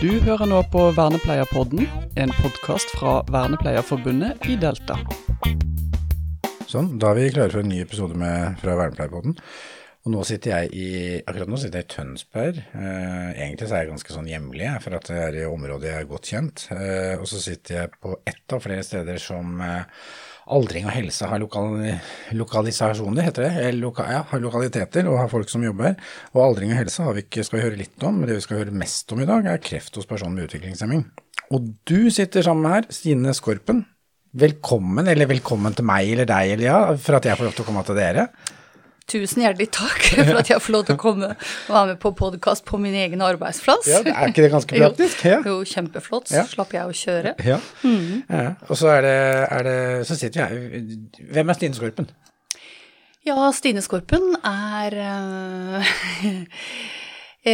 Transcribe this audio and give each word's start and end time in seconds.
Du 0.00 0.08
hører 0.24 0.48
nå 0.48 0.62
på 0.72 0.80
Vernepleierpodden, 0.96 1.82
en 2.16 2.30
podkast 2.38 2.88
fra 2.96 3.18
Vernepleierforbundet 3.28 4.46
i 4.48 4.54
Delta. 4.56 4.96
Sånn, 6.64 6.94
da 6.96 7.10
er 7.10 7.18
vi 7.18 7.26
klare 7.34 7.52
for 7.52 7.60
en 7.60 7.68
ny 7.68 7.82
episode 7.84 8.16
med, 8.16 8.56
fra 8.62 8.78
Vernepleierpodden. 8.78 9.36
Og 10.00 10.14
nå 10.14 10.24
sitter 10.24 10.54
jeg 10.54 10.70
i, 10.72 10.88
akkurat 11.20 11.52
nå 11.52 11.60
sitter 11.60 11.82
jeg 11.82 11.88
i 11.90 11.92
Tønsberg. 11.92 12.62
Eh, 12.80 13.28
egentlig 13.42 13.68
så 13.68 13.76
er 13.76 13.84
jeg 13.84 13.90
ganske 13.90 14.16
sånn 14.16 14.32
hjemlig, 14.32 14.70
for 14.86 14.96
at 14.96 15.12
det 15.12 15.20
er 15.20 15.38
i 15.42 15.44
området 15.50 15.90
jeg 15.90 16.06
er 16.06 16.10
godt 16.14 16.32
kjent. 16.32 16.64
Eh, 16.72 17.20
og 17.20 17.28
så 17.28 17.44
sitter 17.44 17.82
jeg 17.82 17.92
på 18.00 18.16
ett 18.24 18.56
av 18.56 18.64
flere 18.64 18.86
steder 18.88 19.20
som 19.20 19.60
eh, 19.66 19.84
Aldring 20.50 20.88
og 20.88 20.94
helse 20.94 21.28
har 21.30 21.38
lokal, 21.38 21.76
lokalisasjoner, 22.34 23.22
heter 23.28 23.46
det. 23.46 23.52
Eller 23.68 24.02
ja, 24.10 24.22
har 24.26 24.42
lokaliteter 24.42 25.06
og 25.06 25.20
har 25.20 25.30
folk 25.30 25.50
som 25.52 25.62
jobber. 25.62 25.94
Og 26.34 26.42
aldring 26.48 26.74
og 26.74 26.80
helse 26.80 27.06
vi 27.14 27.24
ikke, 27.24 27.44
skal 27.46 27.60
vi 27.60 27.64
høre 27.68 27.80
litt 27.80 28.06
om, 28.06 28.20
det 28.26 28.36
vi 28.38 28.44
skal 28.44 28.64
høre 28.64 28.74
mest 28.74 29.14
om 29.14 29.22
i 29.22 29.28
dag, 29.30 29.46
er 29.46 29.62
kreft 29.62 29.96
hos 29.98 30.10
personer 30.10 30.34
med 30.36 30.50
utviklingshemming. 30.50 31.04
Og 31.54 31.72
du 31.86 32.10
sitter 32.14 32.46
sammen 32.46 32.66
med 32.66 32.76
her, 32.76 32.90
Stine 32.94 33.34
Skorpen. 33.34 33.84
Velkommen, 34.40 35.08
eller 35.10 35.26
velkommen 35.26 35.74
til 35.74 35.86
meg 35.86 36.12
eller 36.12 36.28
deg 36.30 36.52
eller 36.54 36.66
ja, 36.68 36.80
for 37.02 37.18
at 37.18 37.26
jeg 37.26 37.38
får 37.38 37.48
lov 37.48 37.54
til 37.56 37.64
å 37.64 37.70
komme 37.70 37.86
til 37.86 37.98
dere. 37.98 38.28
Tusen 39.10 39.42
hjertelig 39.42 39.68
takk 39.74 40.04
for 40.28 40.38
at 40.38 40.50
jeg 40.52 40.62
får 40.62 40.74
lov 40.76 40.84
til 40.86 40.94
å 40.94 41.00
komme 41.00 41.30
og 41.34 41.72
være 41.74 41.86
med 41.92 41.98
på 42.02 42.12
podkast 42.18 42.62
på 42.68 42.78
min 42.78 42.94
egen 42.94 43.22
arbeidsplass. 43.26 43.88
Ja, 43.90 44.00
Er 44.06 44.30
ikke 44.30 44.44
det 44.46 44.52
ganske 44.52 44.78
praktisk? 44.84 45.24
Jo, 45.26 45.30
Ja. 45.32 45.38
jo 45.50 45.56
kjempeflott. 45.66 46.30
Så 46.30 46.44
slapp 46.52 46.74
jeg 46.76 46.86
å 46.86 46.94
kjøre. 46.94 47.34
ja. 47.42 47.58
ja. 48.30 48.52
Og 48.68 48.78
så 48.78 48.92
er 48.94 49.02
det, 49.08 49.16
er 49.50 49.66
det 49.66 49.78
Så 50.08 50.16
sitter 50.20 50.38
vi 50.38 50.46
her. 50.46 51.30
Hvem 51.34 51.50
er 51.50 51.58
Stine 51.58 51.74
Skorpen? 51.80 52.10
Ja, 53.26 53.36
Stine 53.52 53.82
Skorpen 53.84 54.30
er 54.46 54.94
eh, 55.04 55.90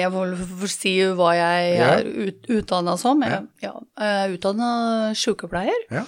Jeg 0.00 0.08
må 0.14 0.22
vel 0.32 0.70
si 0.72 0.94
hva 1.14 1.30
jeg 1.36 1.72
er 1.84 2.06
ut, 2.08 2.46
utdanna 2.56 2.94
som. 3.00 3.20
Jeg, 3.24 3.42
ja, 3.62 3.72
jeg 4.00 4.18
er 4.24 4.34
utdanna 4.36 4.68
sykepleier 5.18 5.82
Ja. 5.92 6.06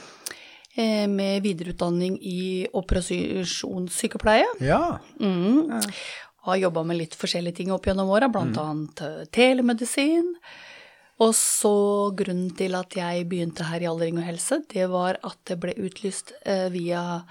Eh, 0.76 1.06
med 1.10 1.42
videreutdanning 1.44 2.18
i 2.22 2.66
operasjonssykepleie. 2.72 4.48
Ja. 4.60 4.98
Mm. 5.20 5.70
Har 6.46 6.58
jobba 6.58 6.82
med 6.82 6.98
litt 6.98 7.16
forskjellige 7.18 7.60
ting 7.60 7.72
opp 7.74 7.86
gjennom 7.86 8.10
åra, 8.10 8.28
blant 8.32 8.58
annet 8.58 9.02
eh, 9.06 9.24
telemedisin. 9.34 10.34
Og 11.22 11.34
så 11.38 11.76
grunnen 12.18 12.50
til 12.58 12.74
at 12.74 12.96
jeg 12.98 13.28
begynte 13.30 13.68
her 13.68 13.84
i 13.84 13.88
Aldring 13.90 14.18
og 14.18 14.26
helse, 14.26 14.62
det 14.72 14.88
var 14.90 15.20
at 15.22 15.38
det 15.48 15.60
ble 15.62 15.76
utlyst 15.78 16.34
eh, 16.42 16.66
via 16.74 17.22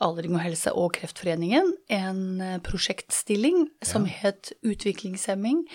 Aldring 0.00 0.34
og 0.34 0.42
helse 0.42 0.72
og 0.72 0.94
Kreftforeningen 0.96 1.74
en 1.92 2.22
prosjektstilling 2.64 3.66
som 3.84 4.06
het 4.08 4.48
Utviklingshemming 4.64 5.66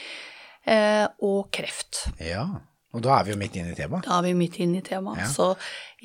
eh, 0.66 1.06
og 1.22 1.52
kreft. 1.54 2.08
ja. 2.20 2.48
Og 2.96 3.02
da 3.04 3.18
er 3.20 3.26
vi 3.28 3.34
jo 3.34 3.38
midt 3.42 3.56
inne 3.60 3.74
i 3.74 3.76
temaet. 3.78 4.06
Da 4.08 4.18
er 4.22 4.24
vi 4.30 4.34
midt 4.40 4.56
inne 4.64 4.80
i 4.80 4.86
temaet. 4.86 5.20
Ja. 5.20 5.28
Så 5.28 5.50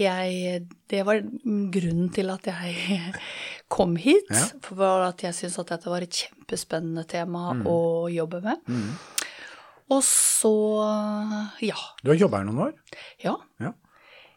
jeg 0.00 0.64
Det 0.90 1.04
var 1.06 1.20
grunnen 1.70 2.08
til 2.14 2.30
at 2.34 2.46
jeg 2.50 3.14
kom 3.76 3.94
hit. 3.96 4.26
Ja. 4.34 4.44
For 4.66 5.06
at 5.06 5.22
jeg 5.22 5.34
syntes 5.38 5.58
at 5.62 5.70
dette 5.76 5.90
var 5.92 6.02
et 6.02 6.10
kjempespennende 6.24 7.06
tema 7.06 7.52
Mm. 7.54 7.62
å 7.70 7.78
jobbe 8.10 8.42
med. 8.42 8.58
Og 9.90 10.02
så 10.06 10.52
ja. 11.62 11.78
Du 12.02 12.10
har 12.12 12.18
jobba 12.18 12.38
her 12.42 12.44
noen 12.50 12.66
år? 12.68 12.74
Ja. 13.24 13.36
Ja. 13.60 13.72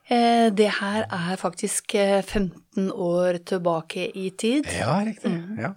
Eh, 0.09 0.49
Det 0.51 0.69
her 0.79 1.05
er 1.09 1.37
faktisk 1.39 1.95
eh, 1.95 2.21
15 2.21 2.89
år 2.91 3.37
tilbake 3.45 4.09
i 4.15 4.29
tid. 4.31 4.65
Ja, 4.77 4.99
riktig. 5.05 5.31
Ja. 5.57 5.73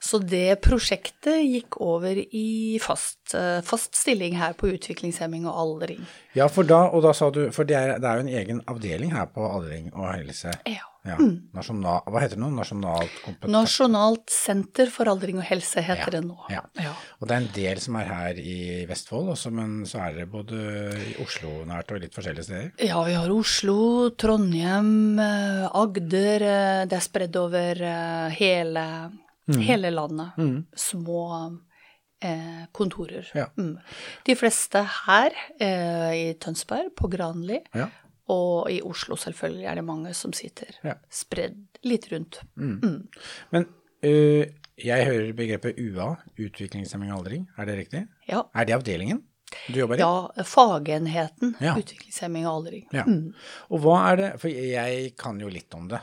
Så 0.00 0.20
det 0.22 0.60
prosjektet 0.62 1.40
gikk 1.42 1.80
over 1.82 2.14
i 2.14 2.78
fast, 2.80 3.34
eh, 3.34 3.60
fast 3.66 3.96
stilling 3.98 4.36
her 4.38 4.52
på 4.54 4.70
utviklingshemming 4.70 5.46
og 5.50 5.56
aldring. 5.58 6.04
ja, 6.38 6.46
for 6.48 6.62
da, 6.62 6.84
og 6.94 7.02
da 7.02 7.12
sa 7.12 7.30
du 7.34 7.50
For 7.50 7.64
det 7.66 7.74
er, 7.76 7.98
det 7.98 8.06
er 8.06 8.20
jo 8.20 8.26
en 8.28 8.34
egen 8.42 8.60
avdeling 8.70 9.10
her 9.12 9.26
på 9.26 9.42
aldring 9.42 9.90
og 9.94 10.12
helse. 10.14 10.52
Ja. 10.66 10.84
Ja. 11.08 11.16
Nasjonal, 11.54 12.02
hva 12.10 12.20
heter 12.20 12.36
det 12.36 12.42
nå? 12.42 12.50
Nasjonalt 12.52 13.12
kompetanse... 13.24 13.52
Nasjonalt 13.54 14.28
senter 14.34 14.90
for 14.92 15.08
aldring 15.08 15.38
og 15.40 15.46
helse 15.48 15.80
heter 15.80 16.10
det 16.18 16.20
nå. 16.26 16.36
Ja. 16.52 16.60
Ja. 16.76 16.92
Og 17.18 17.28
det 17.30 17.34
er 17.36 17.40
en 17.40 17.52
del 17.54 17.80
som 17.80 17.96
er 17.96 18.10
her 18.10 18.40
i 18.42 18.84
Vestfold 18.90 19.30
også, 19.32 19.50
men 19.54 19.86
så 19.88 20.02
er 20.04 20.18
det 20.18 20.26
både 20.30 20.58
i 21.08 21.14
Oslo 21.24 21.62
nært 21.64 21.94
og 21.94 22.02
litt 22.02 22.12
forskjellige 22.18 22.44
steder. 22.50 22.68
Ja, 22.90 23.00
vi 23.08 23.14
har 23.16 23.30
Oslo, 23.32 24.10
Trondheim, 24.20 25.18
eh, 25.18 25.64
Agder. 25.72 26.42
eh, 26.44 26.84
Det 26.90 26.98
er 26.98 27.06
spredd 27.08 27.36
over 27.40 27.80
hele, 28.36 28.84
Mm. 29.48 29.60
hele 29.64 29.90
landet. 29.90 30.30
Små 30.76 31.22
eh, 32.22 32.66
kontorer. 32.72 33.26
Ja. 33.34 33.46
Mm. 33.56 33.78
De 34.26 34.34
fleste 34.36 34.82
her 35.06 35.32
eh, 35.60 36.12
i 36.18 36.34
Tønsberg, 36.40 36.90
på 36.96 37.08
Granli, 37.12 37.60
Ja. 37.74 37.88
og 38.28 38.70
i 38.70 38.80
Oslo 38.84 39.16
selvfølgelig 39.16 39.64
er 39.70 39.74
det 39.80 39.84
mange 39.84 40.14
som 40.14 40.32
sitter 40.36 40.74
Ja. 40.84 40.94
spredd 41.10 41.56
litt 41.84 42.10
rundt. 42.12 42.40
Men 42.56 43.64
uh, 44.04 44.44
jeg 44.78 45.06
hører 45.06 45.32
begrepet 45.32 45.78
UA, 45.78 46.10
utviklingshemming 46.38 47.12
og 47.12 47.20
aldring, 47.24 47.48
er 47.58 47.64
det 47.66 47.78
riktig? 47.78 48.04
Ja. 48.28 48.42
Er 48.54 48.64
det 48.68 48.74
avdelingen 48.76 49.22
du 49.68 49.78
jobber 49.80 49.96
i? 49.96 50.00
Ja, 50.00 50.44
fagenheten 50.44 51.54
Ja. 51.60 51.74
utviklingshemming 51.78 52.46
og 52.46 52.52
aldring. 52.58 52.84
Ja. 52.92 53.04
Og 53.72 53.82
hva 53.84 53.96
er 54.10 54.20
det 54.20 54.28
For 54.42 54.52
jeg 54.52 55.14
kan 55.20 55.40
jo 55.40 55.48
litt 55.52 55.74
om 55.74 55.88
det. 55.88 56.00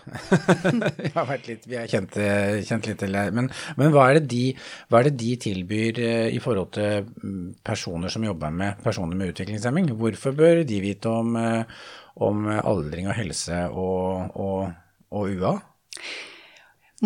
jeg 1.05 1.13
har 1.13 1.27
vært 1.29 1.49
litt, 1.49 1.67
vi 1.69 1.77
har 1.77 1.89
kjent, 1.91 2.17
kjent 2.65 2.89
litt 2.89 3.01
til 3.03 3.17
det. 3.17 3.25
Men, 3.37 3.49
men 3.77 3.93
hva, 3.93 4.09
er 4.09 4.19
det 4.19 4.29
de, 4.33 4.43
hva 4.89 5.01
er 5.01 5.09
det 5.09 5.17
de 5.21 5.31
tilbyr 5.47 6.01
eh, 6.01 6.29
i 6.35 6.41
forhold 6.43 6.73
til 6.77 7.05
mm, 7.05 7.49
personer 7.65 8.13
som 8.13 8.25
jobber 8.25 8.53
med 8.53 8.81
personer 8.85 9.17
med 9.19 9.33
utviklingshemming? 9.33 9.93
Hvorfor 9.99 10.35
bør 10.37 10.63
de 10.65 10.81
vite 10.83 11.11
om, 11.11 11.35
eh, 11.39 11.83
om 12.25 12.47
aldring 12.57 13.09
og 13.11 13.17
helse 13.17 13.65
og, 13.69 14.35
og, 14.41 14.71
og 15.13 15.35
UA? 15.35 15.57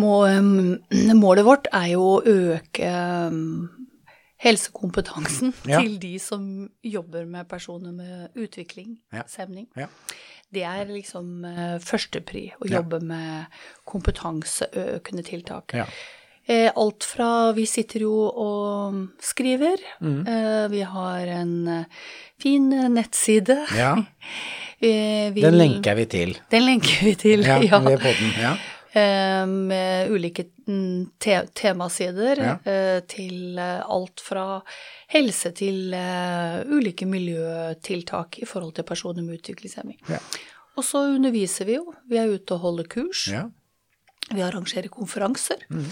Um, 0.00 0.78
målet 1.18 1.44
vårt 1.44 1.66
er 1.74 1.90
jo 1.92 2.04
å 2.06 2.20
øke 2.24 2.90
um, 3.28 3.68
helsekompetansen 4.40 5.52
Ja. 5.68 5.80
til 5.82 5.98
de 6.00 6.14
som 6.18 6.70
jobber 6.84 7.26
med 7.26 7.48
personer 7.48 7.92
med 7.92 8.28
utvikling, 8.36 8.98
Ja. 9.12 9.22
Ja. 9.76 9.86
Det 10.52 10.62
er 10.66 10.84
liksom 10.90 11.44
uh, 11.44 11.78
førstepri, 11.78 12.52
å 12.60 12.66
jobbe 12.66 12.98
med 13.00 13.46
kompetanseøkende 13.86 15.22
tiltak. 15.24 15.74
Ja. 15.74 15.84
Eh, 16.48 16.70
alt 16.74 17.04
fra 17.04 17.52
Vi 17.54 17.66
sitter 17.66 18.00
jo 18.00 18.14
og 18.26 18.96
skriver. 19.22 19.76
Mm. 20.02 20.26
Eh, 20.26 20.68
vi 20.72 20.80
har 20.82 21.26
en 21.28 21.68
eh, 21.68 21.84
fin 22.40 22.72
eh, 22.72 22.88
nettside. 22.88 23.58
ja. 23.76 23.96
Eh, 24.82 25.28
vi- 25.34 25.42
Den 25.42 25.58
lenker 25.58 25.94
vi 25.94 26.06
til. 26.06 26.30
Den 26.50 26.62
lenker 26.64 27.02
vi 27.04 27.12
til, 27.14 27.42
Ja, 27.44 27.58
ja. 27.70 27.78
ved 27.84 27.98
podden. 28.00 28.30
Ja. 28.40 28.54
Eh, 28.96 29.44
med 29.46 30.08
ulike 30.10 30.46
te 31.22 31.36
temasider 31.56 32.40
Ja. 32.42 32.54
eh, 32.64 33.00
til 33.10 33.58
eh, 33.58 33.80
alt 33.86 34.20
fra 34.24 34.44
helse 35.12 35.52
til 35.56 35.92
eh, 35.96 36.60
ulike 36.70 37.06
miljøtiltak 37.06 38.38
i 38.42 38.48
forhold 38.48 38.74
til 38.78 38.84
personer 38.88 39.22
med 39.26 39.38
utviklingshemming. 39.40 39.98
Ja. 40.08 40.18
Og 40.78 40.84
så 40.86 41.04
underviser 41.16 41.66
vi 41.68 41.74
jo. 41.78 41.92
Vi 42.08 42.16
er 42.20 42.30
ute 42.32 42.54
og 42.56 42.60
holder 42.66 42.88
kurs. 42.88 43.26
ja. 43.32 43.48
Vi 44.30 44.42
arrangerer 44.46 44.86
konferanser. 44.94 45.58
Mm. 45.74 45.86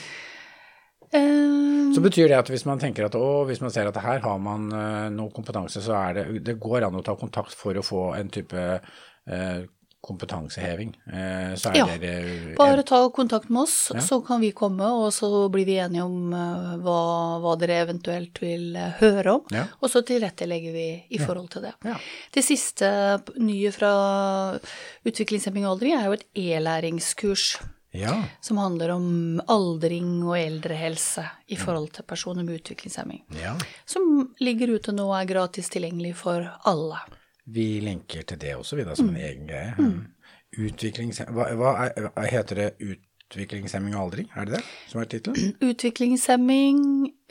Så 1.95 2.01
betyr 2.05 2.29
det 2.29 2.37
at 2.37 2.51
hvis 2.53 2.67
man 2.69 2.79
tenker 2.79 3.07
at 3.09 3.15
å, 3.17 3.45
hvis 3.49 3.63
man 3.65 3.73
ser 3.73 3.89
at 3.89 3.97
her 4.05 4.21
har 4.21 4.39
man 4.39 4.67
uh, 4.71 5.07
noe 5.11 5.33
kompetanse, 5.35 5.81
så 5.83 5.97
er 5.97 6.19
det 6.19 6.25
Det 6.45 6.59
går 6.61 6.85
an 6.87 6.99
å 7.01 7.03
ta 7.03 7.17
kontakt 7.17 7.57
for 7.57 7.75
å 7.75 7.83
få 7.83 8.03
en 8.19 8.29
type 8.29 8.61
eh, 8.61 9.63
kompetanseheving. 10.09 10.95
Eh, 11.07 11.53
så 11.61 11.71
er 11.71 11.79
Ja, 11.79 11.87
dere 12.01 12.55
bare 12.57 12.83
ta 12.89 13.03
kontakt 13.15 13.51
med 13.53 13.63
oss, 13.63 13.91
Ja. 13.95 14.01
så 14.01 14.21
kan 14.27 14.41
vi 14.41 14.53
komme, 14.57 14.89
og 14.89 15.13
så 15.13 15.49
blir 15.53 15.67
vi 15.69 15.77
enige 15.79 16.05
om 16.05 16.33
eh, 16.33 16.77
hva, 16.83 16.99
hva 17.45 17.55
dere 17.61 17.83
eventuelt 17.85 18.41
vil 18.43 18.77
eh, 18.77 18.97
høre 19.03 19.39
om. 19.39 19.45
Ja. 19.55 19.67
Og 19.83 19.93
så 19.93 20.03
tilrettelegger 20.03 20.73
vi 20.73 20.89
i 21.11 21.19
forhold 21.19 21.51
til 21.55 21.69
det. 21.69 21.75
Ja. 21.85 21.97
Det 22.35 22.45
siste 22.45 22.89
nye 23.37 23.73
fra 23.73 23.93
Utviklingshemming 25.05 25.67
og 25.67 25.77
aldring 25.77 25.95
er 25.99 26.07
jo 26.09 26.17
et 26.17 26.25
e-læringskurs 26.37 27.59
ja. 27.97 28.15
som 28.41 28.59
handler 28.61 28.93
om 28.97 29.41
aldring 29.49 30.23
og 30.27 30.37
eldrehelse 30.39 31.25
i 31.49 31.57
forhold 31.57 31.93
til 31.97 32.05
personer 32.09 32.45
med 32.45 32.61
utviklingshemming. 32.61 33.25
ja. 33.43 33.55
Som 33.87 34.35
ligger 34.41 34.75
ute 34.77 34.93
nå 34.93 35.09
og 35.09 35.17
er 35.21 35.31
gratis 35.31 35.71
tilgjengelig 35.73 36.15
for 36.21 36.45
alle. 36.69 37.01
Vi 37.49 37.67
lenker 37.85 38.25
til 38.29 38.41
det 38.41 38.55
også, 38.59 38.77
vi 38.79 38.87
da, 38.87 38.97
som 38.99 39.11
en 39.13 39.21
egen 39.21 39.49
greie. 39.49 39.91
Utviklings... 40.59 41.23
Hva, 41.33 41.51
hva, 41.57 41.77
er, 41.87 42.09
hva 42.15 42.25
heter 42.29 42.61
det? 42.63 42.69
Utviklingshemming 43.29 43.97
og 43.97 44.07
aldring? 44.07 44.29
Er 44.37 44.49
det 44.49 44.59
det 44.59 44.61
som 44.89 45.01
er 45.03 45.09
tittelen? 45.13 45.55
Utviklingshemming, 45.71 46.79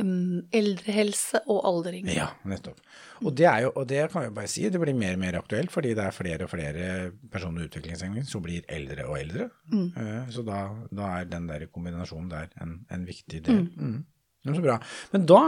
mm, 0.02 0.50
eldrehelse 0.58 1.42
og 1.46 1.62
aldring. 1.70 2.10
Ja, 2.14 2.32
nettopp. 2.50 2.82
Og 3.24 3.34
det, 3.38 3.48
jo, 3.64 3.72
og 3.74 3.88
det 3.90 4.04
kan 4.14 4.28
jeg 4.28 4.36
bare 4.38 4.52
si, 4.54 4.68
det 4.74 4.82
blir 4.82 4.98
mer 4.98 5.18
og 5.18 5.24
mer 5.24 5.40
aktuelt, 5.40 5.74
fordi 5.74 5.96
det 5.98 6.06
er 6.06 6.18
flere 6.18 6.46
og 6.46 6.54
flere 6.54 6.92
personer 7.34 7.60
med 7.60 7.72
utviklingshemming 7.72 8.28
som 8.30 8.46
blir 8.46 8.66
eldre 8.70 9.08
og 9.10 9.18
eldre. 9.22 9.50
Mm. 9.74 9.90
Så 10.34 10.46
da, 10.46 10.68
da 10.94 11.16
er 11.18 11.32
den 11.32 11.50
der 11.50 11.66
kombinasjonen 11.74 12.30
der 12.34 12.54
en, 12.62 12.80
en 12.94 13.10
viktig 13.10 13.42
del. 13.50 13.66
Mm. 13.74 14.06
Det 14.48 14.54
er 14.56 14.60
så 14.62 14.64
bra. 14.66 14.78
Men 15.14 15.26
da, 15.30 15.42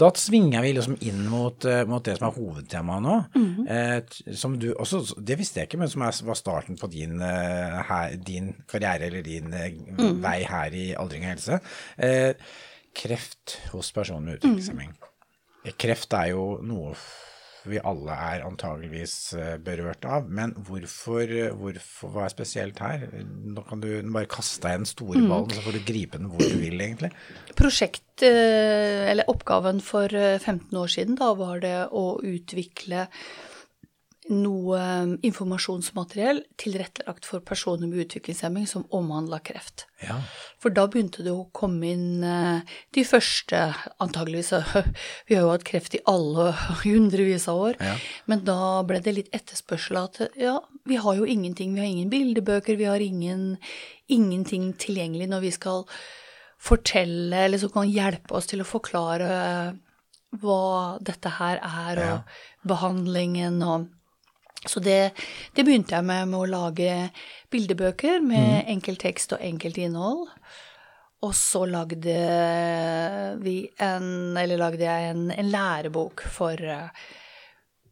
da 0.00 0.08
svinger 0.16 0.64
vi 0.64 0.72
liksom 0.76 0.96
inn 1.06 1.24
mot, 1.28 1.64
eh, 1.68 1.82
mot 1.88 2.04
det 2.06 2.14
som 2.18 2.28
er 2.30 2.36
hovedtemaet 2.38 3.04
nå. 3.04 3.16
eh, 3.68 4.32
som 4.40 4.56
du 4.60 4.70
også, 4.74 5.02
det 5.20 5.36
visste 5.40 5.60
jeg 5.60 5.68
ikke, 5.70 5.80
men 5.82 5.92
som 5.92 6.02
er, 6.06 6.16
var 6.30 6.38
starten 6.40 6.78
på 6.80 6.88
din, 6.92 7.18
eh, 7.20 7.78
her, 7.90 8.16
din 8.16 8.54
karriere 8.70 9.10
eller 9.10 9.22
din 9.26 9.52
eh, 9.54 9.76
vei 10.24 10.38
her 10.48 10.74
i 10.74 10.88
aldring 10.98 11.26
og 11.28 11.32
helse. 11.34 11.60
Eh, 11.98 12.32
kreft 12.98 13.58
hos 13.74 13.92
personer 13.94 14.24
med 14.24 14.38
utviklingshemming. 14.40 14.96
Eh, 15.66 15.74
Kreft 15.78 16.14
er 16.16 16.30
jo 16.32 16.44
noe 16.64 16.94
vi 17.70 17.80
alle 17.86 18.14
er 18.14 18.44
antageligvis 18.46 19.14
eh, 19.38 19.56
berørt 19.62 20.06
av, 20.08 20.28
men 20.30 20.54
hvorfor, 20.68 21.32
hvorfor 21.58 22.14
hva 22.14 22.26
er 22.26 22.34
spesielt 22.34 22.80
her? 22.82 23.06
Nå 23.18 23.64
kan 23.68 23.82
du 23.82 23.90
bare 24.08 24.30
kaste 24.30 24.64
deg 24.66 24.82
den 24.82 24.90
store 24.90 25.24
ballen, 25.24 25.52
så 25.54 25.64
får 25.66 25.78
du 25.78 25.84
gripe 25.88 26.20
den 26.20 26.30
hvor 26.32 26.42
du 26.42 26.56
vil, 26.60 26.80
egentlig. 26.80 27.12
Prosjekt, 27.58 28.24
eh, 28.26 29.08
eller 29.10 29.28
oppgaven 29.30 29.82
for 29.84 30.12
eh, 30.12 30.38
15 30.38 30.72
år 30.78 30.94
siden, 30.94 31.20
da 31.20 31.32
var 31.38 31.62
det 31.64 31.76
å 31.92 32.06
utvikle 32.24 33.08
noe 34.28 34.78
eh, 34.78 35.12
informasjonsmateriell 35.26 36.42
tilrettelagt 36.60 37.24
for 37.28 37.40
personer 37.40 37.88
med 37.88 38.04
utviklingshemming 38.04 38.66
som 38.68 38.84
omhandla 38.94 39.38
kreft. 39.44 39.86
Ja. 40.04 40.20
For 40.62 40.70
da 40.74 40.84
begynte 40.90 41.24
det 41.26 41.32
å 41.32 41.48
komme 41.56 41.88
inn 41.94 42.24
eh, 42.26 42.76
de 42.94 43.04
første, 43.08 43.62
antageligvis 44.04 44.52
Vi 45.28 45.34
har 45.36 45.46
jo 45.46 45.52
hatt 45.54 45.66
kreft 45.68 45.96
i 45.98 46.02
alle 46.08 46.50
hundrevis 46.84 47.48
av 47.48 47.64
år. 47.70 47.80
Ja. 47.80 47.96
Men 48.30 48.44
da 48.48 48.82
ble 48.88 49.00
det 49.04 49.16
litt 49.16 49.34
etterspørsel 49.36 50.00
at 50.04 50.22
ja, 50.38 50.58
vi 50.88 51.00
har 51.00 51.18
jo 51.18 51.26
ingenting. 51.26 51.74
Vi 51.74 51.82
har 51.82 51.88
ingen 51.90 52.12
bildebøker, 52.12 52.76
vi 52.76 52.88
har 52.90 53.00
ingen, 53.04 53.56
ingenting 54.12 54.72
tilgjengelig 54.78 55.28
når 55.32 55.44
vi 55.48 55.52
skal 55.56 55.84
fortelle, 56.58 57.44
eller 57.46 57.60
som 57.62 57.70
kan 57.70 57.86
hjelpe 57.90 58.34
oss 58.34 58.48
til 58.50 58.64
å 58.64 58.66
forklare 58.66 59.28
hva 60.42 60.98
dette 61.00 61.30
her 61.38 61.60
er, 61.62 62.00
og 62.02 62.08
Ja. 62.08 62.18
behandlingen 62.66 63.62
og 63.62 63.86
så 64.66 64.80
det, 64.82 65.12
det 65.54 65.64
begynte 65.64 65.94
jeg 65.94 66.04
med, 66.04 66.28
med 66.32 66.40
å 66.40 66.48
lage 66.50 66.94
bildebøker 67.52 68.18
med 68.24 68.66
enkel 68.72 68.98
tekst 68.98 69.36
og 69.36 69.44
enkelt 69.44 69.78
innhold. 69.78 70.26
Og 71.26 71.34
så 71.34 71.64
lagde 71.66 72.16
vi 73.42 73.54
en, 73.82 74.36
eller 74.38 74.60
lagde 74.60 74.84
jeg 74.86 75.12
en, 75.12 75.24
en 75.34 75.50
lærebok 75.50 76.22
for 76.30 76.62
eh, 76.62 77.06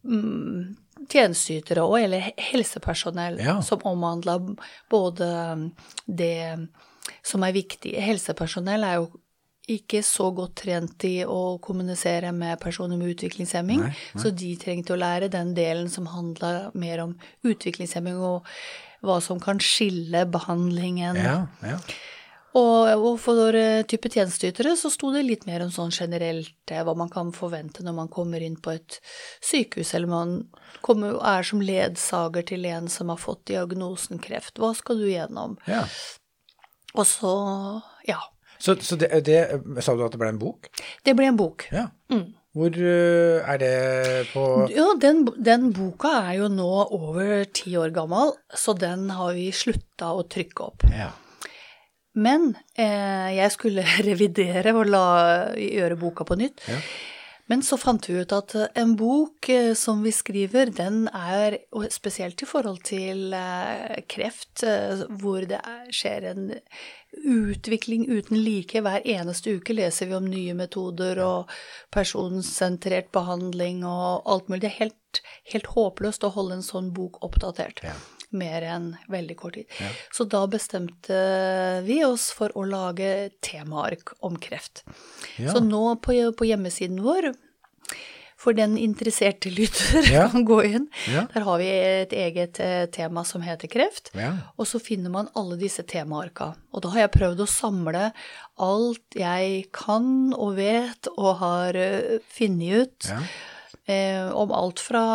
mm, 0.06 0.76
tjenesteytere 1.10 1.82
og 1.86 1.98
eller 2.04 2.30
helsepersonell 2.52 3.40
Ja. 3.42 3.56
som 3.62 3.82
omhandla 3.86 4.38
både 4.90 5.30
det 6.06 6.68
som 7.26 7.42
er 7.46 7.54
viktig. 7.56 7.96
Helsepersonell 8.02 8.86
er 8.86 9.00
jo 9.00 9.10
ikke 9.66 10.02
så 10.06 10.28
godt 10.34 10.54
trent 10.62 11.04
i 11.08 11.24
å 11.26 11.58
kommunisere 11.62 12.30
med 12.32 12.60
personer 12.62 12.98
med 13.00 13.16
utviklingshemming, 13.16 13.80
Nei, 13.82 13.92
nei. 13.92 14.22
så 14.22 14.30
de 14.30 14.52
trengte 14.62 14.94
å 14.94 15.00
lære 15.00 15.30
den 15.32 15.54
delen 15.56 15.88
som 15.90 16.06
handla 16.12 16.70
mer 16.78 17.02
om 17.02 17.16
utviklingshemming 17.46 18.20
og 18.22 18.46
hva 19.06 19.16
som 19.22 19.40
kan 19.42 19.58
skille 19.62 20.22
behandlingen. 20.30 21.18
Ja, 21.18 21.38
ja. 21.66 21.80
Og, 22.56 22.88
og 23.04 23.18
for 23.20 23.58
type 23.90 24.08
tjenesteytere 24.08 24.70
så 24.80 24.88
sto 24.88 25.10
det 25.12 25.26
litt 25.26 25.42
mer 25.44 25.66
om 25.66 25.72
sånn 25.74 25.90
generelt 25.92 26.72
eh, 26.72 26.80
hva 26.86 26.94
man 26.96 27.10
kan 27.12 27.34
forvente 27.36 27.84
når 27.84 27.96
man 27.98 28.08
kommer 28.08 28.40
inn 28.40 28.56
på 28.56 28.72
et 28.78 28.96
sykehus, 29.44 29.90
eller 29.98 30.08
man 30.08 30.32
kommer, 30.86 31.18
er 31.20 31.44
som 31.44 31.60
ledsager 31.60 32.46
til 32.48 32.64
en 32.70 32.88
som 32.88 33.12
har 33.12 33.20
fått 33.20 33.44
diagnosen 33.52 34.22
kreft. 34.24 34.56
Hva 34.62 34.72
skal 34.78 35.02
du 35.02 35.10
gjennom? 35.10 35.58
ja. 35.68 35.82
Og 36.96 37.04
så, 37.04 37.30
ja. 38.08 38.22
Så, 38.58 38.76
så 38.80 38.96
det, 39.00 39.10
det 39.26 39.40
Sa 39.84 39.94
du 39.96 40.04
at 40.06 40.14
det 40.14 40.20
ble 40.20 40.32
en 40.34 40.40
bok? 40.40 40.70
Det 41.04 41.14
ble 41.18 41.30
en 41.30 41.38
bok. 41.38 41.66
Ja. 41.74 41.88
Hvor 42.56 42.72
øh, 42.72 43.44
er 43.44 43.58
det 43.60 44.28
på 44.32 44.42
Ja, 44.72 44.88
den, 45.00 45.26
den 45.44 45.68
boka 45.76 46.14
er 46.30 46.38
jo 46.38 46.48
nå 46.48 46.70
over 46.96 47.44
ti 47.52 47.74
år 47.76 47.92
gammel, 47.92 48.32
så 48.56 48.72
den 48.72 49.10
har 49.12 49.34
vi 49.36 49.50
slutta 49.52 50.14
å 50.16 50.24
trykke 50.24 50.64
opp. 50.70 50.86
Ja. 50.88 51.10
Men 52.16 52.54
eh, 52.80 53.36
jeg 53.36 53.52
skulle 53.52 53.84
revidere 54.08 54.72
og 54.72 54.88
la 54.88 55.04
gjøre 55.60 56.00
boka 56.00 56.24
på 56.28 56.38
nytt. 56.40 56.64
Ja. 56.70 56.80
Men 57.46 57.62
så 57.62 57.76
fant 57.78 58.08
vi 58.08 58.18
ut 58.18 58.32
at 58.34 58.54
eh, 58.58 58.70
en 58.74 58.96
bok 58.98 59.48
eh, 59.52 59.72
som 59.78 60.02
vi 60.02 60.12
skriver, 60.14 60.72
den 60.74 61.06
er, 61.14 61.58
spesielt 61.94 62.42
i 62.42 62.48
forhold 62.48 62.82
til 62.88 63.34
eh, 63.36 64.00
kreft, 64.10 64.64
hvor 65.20 65.46
det 65.46 65.60
er, 65.60 65.86
skjer 65.94 66.26
en 66.32 66.48
utvikling 67.22 68.08
uten 68.10 68.40
like. 68.42 68.82
Hver 68.82 69.06
eneste 69.06 69.56
uke 69.60 69.76
leser 69.76 70.10
vi 70.10 70.18
om 70.18 70.26
nye 70.26 70.56
metoder 70.58 71.22
og 71.22 71.54
personsentrert 71.94 73.12
behandling 73.14 73.84
og 73.86 74.26
alt 74.26 74.50
mulig. 74.50 74.64
Det 74.66 74.72
er 74.72 74.80
helt, 74.82 75.22
helt 75.54 75.72
håpløst 75.76 76.26
å 76.26 76.34
holde 76.34 76.58
en 76.58 76.66
sånn 76.66 76.90
bok 76.96 77.22
oppdatert. 77.24 77.84
Ja. 77.86 77.94
Mer 78.36 78.62
enn 78.76 78.90
veldig 79.12 79.36
kort 79.40 79.54
tid. 79.58 79.66
Så 80.14 80.26
da 80.28 80.44
bestemte 80.52 81.20
vi 81.86 82.02
oss 82.04 82.28
for 82.36 82.52
å 82.58 82.64
lage 82.68 83.30
temaark 83.44 84.12
om 84.26 84.36
kreft. 84.36 84.84
Ja. 85.40 85.52
Så 85.54 85.62
nå 85.64 85.96
på, 86.04 86.12
på 86.36 86.48
hjemmesiden 86.48 87.00
vår, 87.04 87.32
for 88.36 88.52
den 88.54 88.74
interesserte 88.78 89.48
lytter 89.50 90.04
Ja. 90.12 90.26
kan 90.32 90.44
gå 90.46 90.58
inn, 90.68 90.84
Ja. 91.08 91.22
der 91.32 91.46
har 91.46 91.58
vi 91.58 91.68
et 91.72 92.12
eget 92.12 92.60
eh, 92.60 92.84
tema 92.92 93.24
som 93.24 93.42
heter 93.42 93.66
kreft. 93.72 94.12
Ja. 94.14 94.34
Og 94.60 94.68
så 94.68 94.78
finner 94.78 95.10
man 95.10 95.30
alle 95.34 95.56
disse 95.58 95.82
temaarka. 95.88 96.52
Og 96.76 96.84
da 96.84 96.92
har 96.92 97.06
jeg 97.06 97.14
prøvd 97.16 97.40
å 97.42 97.48
samle 97.50 98.04
alt 98.62 99.16
jeg 99.18 99.64
kan 99.74 100.34
og 100.36 100.58
vet 100.60 101.08
og 101.16 101.32
har 101.40 101.80
eh, 101.80 102.18
funnet 102.36 102.84
ut 102.84 103.08
Ja. 103.10 103.22
eh, 103.88 104.28
om 104.36 104.52
alt 104.52 104.84
fra 104.84 105.06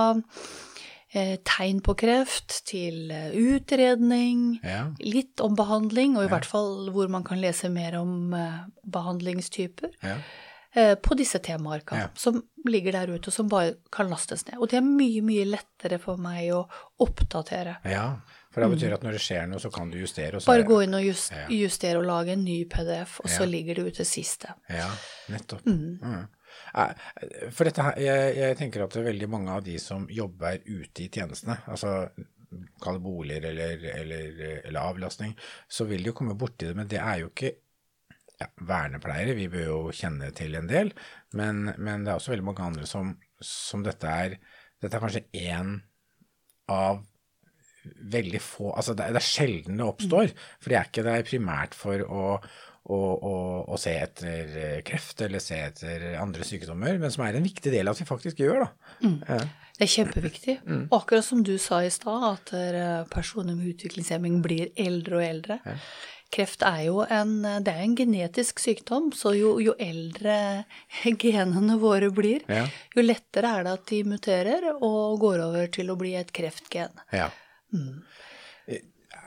tegn 1.13 1.81
på 1.83 1.93
kreft 1.99 2.61
til 2.65 3.11
eh, 3.11 3.31
utredning, 3.35 4.59
Ja. 4.63 4.85
litt 4.99 5.41
om 5.41 5.55
behandling, 5.55 6.15
og 6.17 6.23
i 6.23 6.27
hvert 6.31 6.45
fall 6.47 6.89
hvor 6.93 7.09
man 7.09 7.23
kan 7.27 7.41
lese 7.41 7.69
mer 7.69 7.97
om 7.99 8.33
eh, 8.33 8.61
behandlingstyper. 8.87 9.91
Ja. 10.01 10.15
eh, 10.73 10.95
På 10.95 11.15
disse 11.17 11.39
temaarka 11.39 11.95
Ja. 11.97 12.07
som 12.15 12.41
ligger 12.67 12.91
der 12.93 13.07
ute, 13.15 13.27
og 13.27 13.33
som 13.33 13.49
bare 13.49 13.73
kan 13.91 14.09
lastes 14.09 14.45
ned. 14.47 14.57
Og 14.61 14.69
det 14.69 14.77
er 14.77 14.81
mye, 14.87 15.21
mye 15.21 15.45
lettere 15.45 15.99
for 15.99 16.15
meg 16.17 16.51
å 16.53 16.67
oppdatere. 16.99 17.77
ja. 17.85 18.19
For 18.53 18.59
det 18.59 18.77
betyr 18.77 18.93
at 18.93 19.01
når 19.01 19.11
det 19.15 19.19
skjer 19.23 19.45
noe, 19.47 19.59
så 19.63 19.69
kan 19.71 19.89
du 19.89 19.97
justere. 19.97 20.35
Og 20.35 20.41
så 20.41 20.47
Bare 20.51 20.63
gå 20.67 20.83
inn 20.83 20.93
og 20.93 21.01
just, 21.05 21.31
Ja. 21.31 21.47
justere 21.47 21.95
og 21.99 22.03
lage 22.03 22.33
en 22.33 22.43
ny 22.43 22.65
PDF, 22.65 23.21
og 23.23 23.29
så 23.29 23.45
ligger 23.49 23.75
det 23.75 23.93
ute 23.93 24.03
siste. 24.03 24.53
Ja, 24.69 24.89
nettopp. 25.29 25.63
Mm. 25.65 25.99
Eh, 26.03 26.25
For 27.51 27.67
dette 27.67 27.85
her, 27.87 27.97
jeg, 28.01 28.35
jeg 28.39 28.59
tenker 28.59 28.85
at 28.85 28.95
veldig 28.95 29.29
mange 29.31 29.55
av 29.55 29.65
de 29.65 29.77
som 29.81 30.07
jobber 30.11 30.61
ute 30.67 31.05
i 31.05 31.09
tjenestene, 31.11 31.57
altså 31.71 31.95
kall 32.83 32.97
det 32.97 33.03
boliger 33.05 33.45
eller, 33.51 33.83
eller, 33.95 34.39
eller 34.67 34.79
avlastning, 34.81 35.35
så 35.71 35.87
vil 35.89 36.03
de 36.03 36.11
jo 36.11 36.15
komme 36.17 36.37
borti 36.39 36.67
det, 36.67 36.77
men 36.77 36.89
det 36.91 36.99
er 36.99 37.21
jo 37.21 37.29
ikke 37.31 37.53
ja, 38.41 38.49
vernepleiere, 38.67 39.37
vi 39.37 39.47
bør 39.51 39.67
jo 39.67 39.79
kjenne 39.95 40.31
til 40.35 40.57
en 40.59 40.67
del, 40.69 40.91
men, 41.37 41.69
men 41.77 42.03
det 42.03 42.11
er 42.11 42.19
også 42.19 42.33
veldig 42.33 42.47
mange 42.49 42.65
andre 42.65 42.89
som, 42.89 43.15
som 43.39 43.85
dette 43.85 44.17
er 44.25 44.41
Dette 44.81 44.97
er 44.97 45.01
kanskje 45.03 45.27
én 45.37 45.75
av 46.73 47.03
veldig 48.13 48.39
få 48.41 48.71
Altså 48.73 48.95
det 48.97 49.05
er, 49.05 49.13
det 49.13 49.21
er 49.21 49.27
sjelden 49.27 49.77
det 49.77 49.85
oppstår, 49.85 50.31
for 50.57 50.73
det 50.73 50.77
er 50.79 50.89
ikke 50.89 51.03
der 51.05 51.27
primært 51.27 51.77
for 51.77 52.01
å, 52.01 52.23
å, 52.81 52.97
og, 52.97 53.69
og, 53.69 53.77
se 53.79 53.93
etter 54.01 54.55
eh, 54.57 54.77
kreft 54.85 55.21
eller 55.21 55.43
se 55.43 55.59
etter 55.67 56.05
andre 56.19 56.45
sykdommer, 56.47 56.97
men 57.01 57.13
som 57.13 57.25
er 57.25 57.37
en 57.37 57.45
viktig 57.45 57.73
del 57.73 57.87
av 57.87 57.93
at 57.93 58.01
vi 58.01 58.07
faktisk 58.09 58.41
gjør, 58.41 58.65
da. 58.65 59.11
Ja. 59.29 59.41
Det 59.77 59.87
er 59.87 59.91
kjempeviktig. 59.95 60.55
Mm. 60.65 60.81
Og 60.91 60.95
akkurat 60.99 61.25
som 61.25 61.43
du 61.45 61.55
sa 61.61 61.81
i 61.85 61.91
stad, 61.93 62.25
at 62.27 62.55
eh, 62.57 63.03
personer 63.09 63.57
med 63.57 63.71
utviklingshemming 63.73 64.41
blir 64.45 64.73
eldre 64.77 65.21
og 65.21 65.25
eldre. 65.25 65.59
Kreft 66.31 66.63
er 66.63 66.85
jo 66.85 67.01
en, 67.11 67.41
det 67.43 67.71
er 67.73 67.81
en 67.83 67.95
genetisk 67.97 68.61
sykdom, 68.63 69.09
så 69.15 69.33
jo, 69.35 69.55
jo 69.59 69.73
eldre 69.81 70.63
genene 71.23 71.77
våre 71.81 72.11
blir, 72.13 72.45
Ja. 72.49 72.65
jo 72.95 73.05
lettere 73.05 73.51
er 73.57 73.67
det 73.67 73.77
at 73.79 73.87
de 73.91 74.03
muterer 74.07 74.69
og 74.73 75.19
går 75.21 75.45
over 75.49 75.71
til 75.75 75.91
å 75.91 75.97
bli 75.99 76.15
et 76.19 76.31
kreftgen. 76.33 76.93
Ja. 77.13 77.29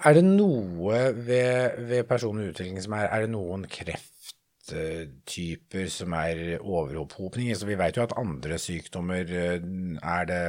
Er 0.05 0.19
det 0.19 0.25
noe 0.27 0.99
ved, 1.17 1.79
ved 1.89 2.03
personer 2.09 2.43
med 2.43 2.51
utvikling 2.53 2.83
som 2.85 2.93
er 2.99 3.07
Er 3.09 3.21
det 3.25 3.31
noen 3.33 3.63
krefttyper 3.73 5.87
som 5.93 6.13
er 6.19 6.37
overopphopning? 6.61 7.49
Så 7.57 7.65
vi 7.69 7.79
vet 7.81 7.97
jo 7.97 8.05
at 8.05 8.19
andre 8.21 8.59
sykdommer 8.61 9.25
eh, 9.25 9.61
Er 10.05 10.23
det 10.29 10.45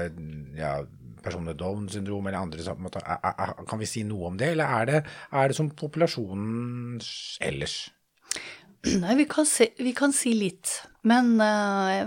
ja, 0.59 0.73
personer 1.23 1.45
med 1.51 1.59
Downs 1.59 1.91
syndrom 1.95 2.27
eller 2.27 2.39
andre 2.39 2.59
er, 2.59 3.63
Kan 3.69 3.79
vi 3.79 3.85
si 3.89 4.03
noe 4.03 4.27
om 4.31 4.37
det, 4.37 4.47
eller 4.55 4.67
er 4.81 4.85
det, 4.91 4.99
er 5.31 5.47
det 5.47 5.57
som 5.57 5.69
populasjonen 5.71 7.01
ellers? 7.41 7.91
Nei, 8.85 9.15
vi 9.17 9.25
kan, 9.25 9.45
si, 9.49 9.65
vi 9.81 9.97
kan 9.97 10.13
si 10.13 10.37
litt. 10.37 10.85
Men 11.09 11.41
eh, 11.41 12.05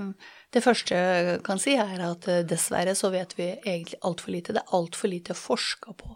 det 0.55 0.63
første 0.65 0.97
jeg 0.97 1.41
kan 1.45 1.59
si, 1.61 1.75
er 1.77 2.01
at 2.07 2.29
eh, 2.31 2.43
dessverre 2.49 2.95
så 2.97 3.11
vet 3.13 3.35
vi 3.37 3.51
egentlig 3.59 3.99
altfor 4.07 4.33
lite. 4.33 4.55
Det 4.57 4.63
er 4.63 4.77
altfor 4.79 5.11
lite 5.13 5.35
forska 5.37 5.93
på 5.99 6.15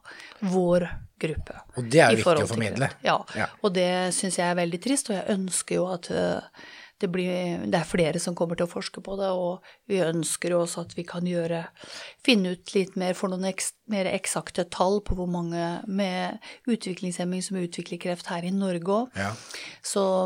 vår 0.52 0.86
gruppe. 1.20 1.58
Og 1.76 1.90
det 1.92 2.00
er 2.00 2.14
jo 2.14 2.22
viktig 2.22 2.46
å 2.46 2.52
formidle. 2.54 2.88
Ja, 3.04 3.18
Ja. 3.36 3.50
og 3.62 3.74
det 3.76 4.14
syns 4.16 4.38
jeg 4.40 4.48
er 4.48 4.56
veldig 4.58 4.80
trist, 4.82 5.10
og 5.10 5.18
jeg 5.18 5.36
ønsker 5.36 5.76
jo 5.76 5.84
at 5.92 6.08
eh, 6.10 6.62
det, 7.02 7.08
blir, 7.10 7.64
det 7.66 7.74
er 7.74 7.84
flere 7.88 8.20
som 8.22 8.34
kommer 8.38 8.56
til 8.56 8.68
å 8.68 8.70
forske 8.70 9.02
på 9.02 9.16
det, 9.18 9.28
og 9.34 9.60
vi 9.90 9.98
ønsker 10.00 10.54
jo 10.54 10.60
også 10.62 10.84
at 10.86 10.92
vi 10.96 11.02
kan 11.02 11.26
gjøre 11.26 11.64
Finne 12.22 12.52
ut 12.54 12.72
litt 12.76 12.94
mer 12.96 13.16
for 13.18 13.32
noen 13.32 13.48
eks, 13.48 13.72
mer 13.90 14.06
eksakte 14.06 14.64
tall 14.70 15.00
på 15.02 15.16
hvor 15.18 15.26
mange 15.26 15.82
med 15.90 16.38
utviklingshemming 16.70 17.42
som 17.42 17.58
utvikler 17.58 17.98
kreft 17.98 18.30
her 18.30 18.46
i 18.46 18.52
Norge 18.54 18.86
òg. 18.86 19.18
Ja. 19.18 19.32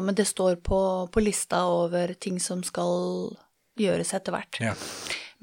Men 0.04 0.14
det 0.14 0.28
står 0.28 0.60
på, 0.60 0.78
på 1.08 1.25
lista 1.25 1.64
over 1.72 2.12
ting 2.20 2.36
som 2.38 2.60
skal 2.62 3.32
gjøres 3.78 4.12
etter 4.16 4.33
hvert. 4.37 4.59
Ja. 4.61 4.75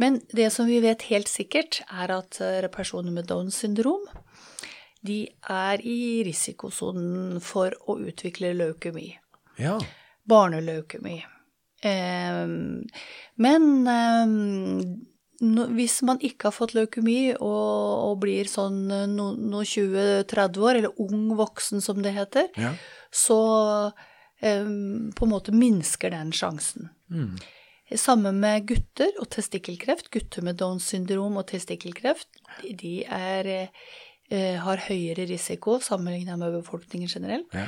Men 0.02 0.22
det 0.34 0.50
som 0.54 0.66
vi 0.68 0.80
vet 0.82 1.06
helt 1.12 1.30
sikkert, 1.30 1.82
er 1.94 2.12
at 2.16 2.40
eh, 2.42 2.68
personer 2.74 3.12
med 3.14 3.28
Downs 3.30 3.60
syndrom 3.62 4.06
de 5.04 5.28
er 5.52 5.82
i 5.84 6.24
risikosonen 6.24 7.42
for 7.44 7.74
å 7.92 7.98
utvikle 8.00 8.54
leukemi. 8.56 9.18
ja. 9.60 9.78
Barneleukemi. 10.26 11.18
Eh, 11.84 12.48
men 13.44 13.66
eh, 13.92 15.66
hvis 15.76 15.98
man 16.08 16.22
ikke 16.24 16.48
har 16.48 16.56
fått 16.56 16.72
leukemi 16.78 17.34
og, 17.36 18.14
blir 18.24 18.48
sånn 18.48 18.78
eh, 18.88 19.04
no, 19.12 19.34
no 19.36 19.66
20-30 19.68 20.62
år, 20.64 20.80
eller 20.80 21.02
ung 21.04 21.34
voksen 21.36 21.84
som 21.84 22.00
det 22.02 22.14
heter, 22.16 22.48
Ja. 22.56 22.72
så 23.12 23.40
eh, 24.40 24.64
på 24.64 25.28
en 25.28 25.34
måte 25.34 25.52
minsker 25.52 26.16
den 26.16 26.32
sjansen. 26.32 26.88
Mm. 27.12 27.36
Sammen 27.94 28.40
med 28.40 28.66
gutter 28.70 29.12
og 29.22 29.28
testikkelkreft. 29.34 30.08
Gutter 30.14 30.42
med 30.46 30.56
Downs 30.58 30.88
syndrom 30.94 31.36
og 31.38 31.48
testikkelkreft 31.52 32.28
de- 32.80 33.04
er, 33.06 33.70
eh, 34.32 34.56
har 34.60 34.78
høyere 34.88 35.28
risiko 35.28 35.80
sammenlignet 35.80 36.40
med 36.40 36.54
befolkningen 36.64 37.08
generelt. 37.10 37.54
Ja. 37.54 37.68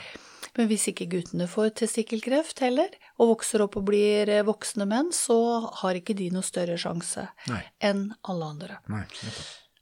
Men 0.57 0.69
hvis 0.69 0.87
ikke 0.87 1.09
guttene 1.11 1.47
får 1.51 1.73
testikkelkreft 1.75 2.59
heller, 2.63 2.87
og 3.19 3.35
vokser 3.37 3.61
opp 3.61 3.75
og 3.75 3.85
blir 3.85 4.29
eh, 4.29 4.43
voksne 4.43 4.87
menn, 4.87 5.11
så 5.11 5.69
har 5.81 5.93
ikke 5.99 6.15
de 6.15 6.29
noe 6.31 6.41
større 6.43 6.77
sjanse 6.79 7.27
Nei. 7.51 7.61
enn 7.81 8.13
alle 8.23 8.45
andre. 8.45 8.77
Nei. 8.87 9.03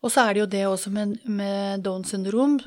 Og 0.03 0.11
så 0.11 0.25
er 0.27 0.33
det 0.33 0.39
jo 0.41 0.45
det 0.47 0.63
også 0.67 0.91
med, 0.91 1.19
med 1.29 1.83
Downs 1.85 2.09
syndrom, 2.11 2.57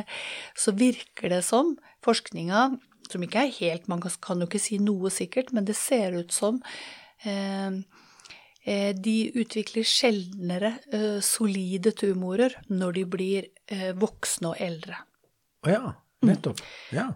så 0.56 0.72
virker 0.74 1.28
det 1.28 1.44
som 1.44 1.76
forskninga, 2.02 2.78
som 3.10 3.22
ikke 3.22 3.44
er 3.44 3.52
helt 3.60 3.88
Man 3.88 4.00
kan 4.00 4.40
jo 4.40 4.46
ikke 4.46 4.60
si 4.62 4.78
noe 4.78 5.10
sikkert, 5.10 5.52
men 5.52 5.64
det 5.68 5.76
ser 5.76 6.16
ut 6.18 6.32
som 6.32 6.62
de 7.24 9.16
utvikler 9.40 9.84
sjeldnere 9.88 10.74
eh, 10.92 11.18
solide 11.24 11.92
tumorer 11.96 12.54
når 12.68 12.92
de 12.98 13.04
blir 13.04 13.48
eh, 13.70 13.90
voksne 13.96 14.52
og 14.52 14.60
eldre. 14.60 15.00
Å 15.66 15.72
ja. 15.72 15.92
Nettopp. 16.26 16.60
Ja. 16.92 17.06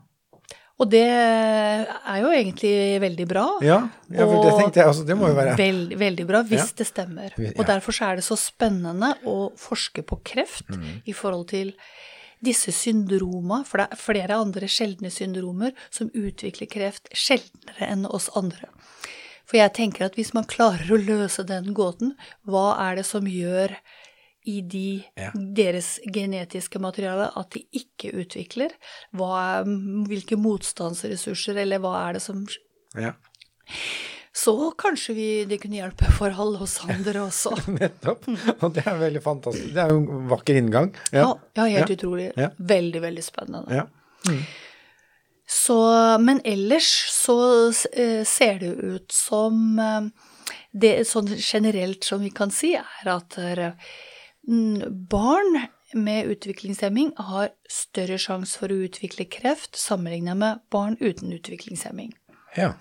Og 0.80 0.88
det 0.90 1.04
er 1.06 2.16
jo 2.18 2.30
egentlig 2.34 2.72
veldig 3.02 3.26
bra. 3.30 3.44
Ja, 3.62 3.76
ja 4.10 4.24
for 4.26 4.40
det 4.42 4.54
tenkte 4.58 4.80
jeg 4.80 4.90
også. 4.90 5.04
Det 5.06 5.16
må 5.16 5.28
jo 5.30 5.36
være 5.36 5.52
Veld, 5.60 5.92
veldig 6.00 6.26
bra, 6.26 6.40
hvis 6.48 6.72
Ja. 6.72 6.76
det 6.80 6.86
stemmer. 6.88 7.36
Og 7.54 7.62
derfor 7.68 7.94
så 7.94 8.08
er 8.08 8.16
det 8.18 8.24
så 8.26 8.36
spennende 8.40 9.12
å 9.24 9.52
forske 9.56 10.02
på 10.02 10.18
kreft 10.24 10.68
Mm. 10.70 11.02
i 11.06 11.12
forhold 11.12 11.48
til 11.48 11.74
disse 12.42 12.72
syndroma, 12.72 13.64
for 13.64 13.78
det 13.78 13.88
er 13.92 13.96
flere 13.96 14.34
andre 14.34 14.66
sjeldne 14.66 15.10
syndromer 15.10 15.72
som 15.90 16.10
utvikler 16.10 16.68
kreft 16.68 17.08
sjeldnere 17.14 17.86
enn 17.88 18.04
oss 18.06 18.28
andre. 18.34 18.68
For 19.44 19.58
jeg 19.60 19.74
tenker 19.76 20.06
at 20.06 20.14
hvis 20.16 20.32
man 20.36 20.46
klarer 20.48 20.88
å 20.94 21.00
løse 21.00 21.44
den 21.46 21.74
gåten, 21.76 22.14
hva 22.48 22.70
er 22.88 22.96
det 23.00 23.04
som 23.08 23.26
gjør 23.28 23.76
i 24.46 24.58
de, 24.60 25.04
Ja. 25.16 25.30
deres 25.34 25.98
genetiske 26.12 26.80
materiale 26.80 27.30
at 27.36 27.50
de 27.56 27.62
ikke 27.72 28.10
utvikler? 28.12 28.72
Hva 29.16 29.64
hvilke 30.08 30.36
motstandsressurser, 30.40 31.56
eller 31.62 31.78
hva 31.80 31.94
er 32.08 32.12
det 32.18 32.22
som 32.22 32.44
Ja. 32.96 33.12
så 34.34 34.74
kanskje 34.76 35.14
vi, 35.14 35.28
det 35.44 35.60
kunne 35.62 35.76
hjelpe 35.80 36.10
for 36.12 36.28
alle 36.30 36.60
oss 36.60 36.78
andre 36.84 37.20
også. 37.24 37.54
Nettopp. 37.80 38.28
Og 38.62 38.74
det 38.74 38.84
er 38.86 38.98
veldig 39.00 39.22
fantastisk. 39.22 39.72
Det 39.74 39.80
er 39.84 39.88
jo 39.94 40.02
en 40.02 40.28
vakker 40.28 40.60
inngang. 40.60 40.92
Ja, 41.12 41.34
ja 41.56 41.64
helt 41.78 41.90
utrolig. 41.96 42.32
Veldig, 42.58 43.00
veldig 43.00 43.24
spennende. 43.24 43.80
Ja. 43.82 43.86
Så, 45.46 45.76
men 46.20 46.40
ellers 46.44 46.88
så 47.12 47.68
eh, 47.92 48.24
ser 48.24 48.58
det 48.62 48.72
ut 48.80 49.12
som 49.12 49.78
eh, 49.78 50.06
Det 50.72 51.04
sånn 51.06 51.28
generelt 51.36 52.04
som 52.04 52.22
vi 52.24 52.30
kan 52.34 52.50
si, 52.50 52.72
er 52.74 53.10
at 53.12 53.36
eh, 53.38 53.76
mm, 54.48 55.06
barn 55.10 55.66
med 55.94 56.32
utviklingshemming 56.32 57.12
har 57.28 57.52
større 57.70 58.18
sjanse 58.18 58.58
for 58.58 58.72
å 58.72 58.80
utvikle 58.88 59.28
kreft 59.30 59.78
sammenlignet 59.78 60.40
med 60.40 60.64
barn 60.74 60.96
uten 60.98 61.30
utviklingshemming. 61.36 62.10
Ja. 62.56 62.72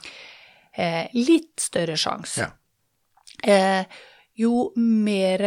Eh, 0.74 1.12
litt 1.14 1.62
større 1.62 2.00
sjanse. 2.00 2.48
Ja. 2.48 2.50
Eh, 3.44 4.02
jo 4.40 4.72
mer, 4.80 5.44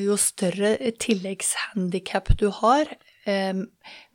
jo 0.00 0.16
større 0.16 0.94
tilleggshandikap 1.02 2.32
du 2.40 2.48
har, 2.62 2.88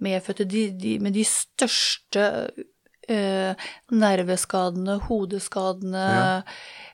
medfødte 0.02 0.48
de, 0.50 0.64
de, 0.82 0.96
med 1.00 1.14
de 1.14 1.24
største 1.28 2.24
eh, 3.10 3.68
nerveskadene, 3.92 5.00
hodeskadene, 5.08 6.06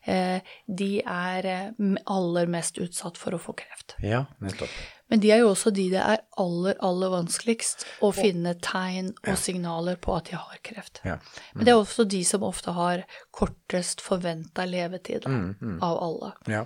eh, 0.04 0.56
de 0.68 0.90
er 1.02 1.48
eh, 1.50 1.94
aller 2.06 2.50
mest 2.52 2.82
utsatt 2.82 3.20
for 3.20 3.36
å 3.36 3.42
få 3.42 3.56
kreft. 3.64 3.96
ja, 4.04 4.26
nettopp. 4.40 4.74
Men 5.12 5.20
de 5.20 5.32
er 5.36 5.42
jo 5.42 5.50
også 5.52 5.74
de 5.76 5.90
det 5.92 6.00
er 6.00 6.22
aller, 6.40 6.78
aller 6.80 7.10
vanskeligst 7.12 7.84
å 8.00 8.14
finne 8.16 8.54
tegn 8.64 9.10
og 9.28 9.36
signaler 9.36 9.98
på 10.00 10.14
at 10.16 10.30
de 10.30 10.38
har 10.40 10.62
kreft. 10.64 11.02
Ja. 11.04 11.18
Men 11.52 11.68
det 11.68 11.74
er 11.74 11.80
også 11.82 12.06
de 12.08 12.22
som 12.24 12.46
ofte 12.48 12.72
har 12.78 13.04
kortest 13.36 14.00
forventa 14.00 14.64
levetid 14.64 15.28
av 15.28 15.98
alle. 16.00 16.32
Ja. 16.48 16.64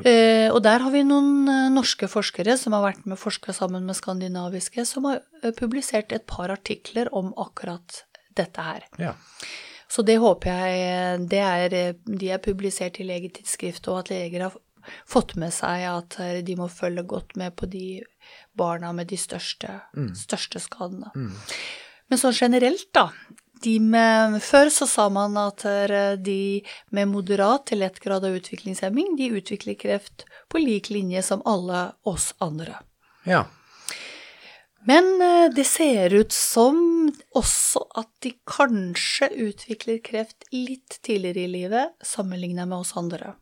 Eh, 0.00 0.48
og 0.48 0.62
der 0.64 0.80
har 0.80 0.92
vi 0.94 1.02
noen 1.04 1.48
eh, 1.52 1.68
norske 1.72 2.08
forskere 2.08 2.54
som 2.56 2.72
har 2.72 2.84
vært 2.86 3.04
med 3.08 3.20
forska 3.20 3.52
sammen 3.56 3.84
med 3.84 3.98
skandinaviske, 3.98 4.86
som 4.88 5.08
har 5.10 5.20
eh, 5.42 5.52
publisert 5.56 6.14
et 6.16 6.24
par 6.28 6.52
artikler 6.54 7.10
om 7.12 7.32
akkurat 7.36 8.04
dette 8.32 8.64
her. 8.64 8.86
Ja. 9.02 9.12
Så 9.92 10.04
det 10.08 10.16
håper 10.22 10.48
jeg 10.48 11.26
det 11.28 11.40
er, 11.44 11.74
De 12.08 12.30
er 12.32 12.40
publisert 12.40 12.96
i 13.02 13.04
legetidsskrift, 13.04 13.90
og 13.92 14.00
at 14.00 14.14
leger 14.14 14.46
har 14.46 14.56
fått 15.04 15.36
med 15.36 15.52
seg 15.52 15.84
at 15.90 16.16
de 16.46 16.56
må 16.56 16.70
følge 16.72 17.04
godt 17.04 17.36
med 17.36 17.52
på 17.60 17.68
de 17.68 18.00
barna 18.56 18.94
med 18.96 19.12
de 19.12 19.18
største, 19.20 19.68
største 20.16 20.62
skadene. 20.64 21.12
Men 22.08 22.18
sånn 22.18 22.34
generelt, 22.34 22.88
da. 22.96 23.10
De 23.62 23.76
med, 23.80 24.38
før 24.42 24.70
så 24.72 24.86
sa 24.90 25.08
man 25.12 25.36
at 25.40 25.64
eh, 25.68 26.14
de 26.18 26.62
med 26.94 27.10
moderat 27.12 27.66
til 27.70 27.82
lett 27.84 28.00
grad 28.02 28.24
av 28.26 28.36
utviklingshemming, 28.38 29.16
de 29.18 29.32
utvikler 29.38 29.78
kreft 29.78 30.26
på 30.50 30.62
lik 30.62 30.90
linje 30.90 31.22
som 31.26 31.44
alle 31.48 31.90
oss 32.08 32.32
andre. 32.42 32.80
Ja. 33.28 33.44
Men 34.88 35.22
eh, 35.22 35.48
det 35.54 35.64
ser 35.68 36.14
ut 36.14 36.32
som 36.34 36.76
også 37.38 37.84
at 38.02 38.10
de 38.24 38.34
kanskje 38.48 39.30
utvikler 39.46 40.02
kreft 40.02 40.48
litt 40.54 40.98
tidligere 41.06 41.46
i 41.46 41.52
livet 41.52 42.06
sammenlignet 42.06 42.66
med 42.68 42.82
oss 42.82 42.96
andre. 42.98 43.36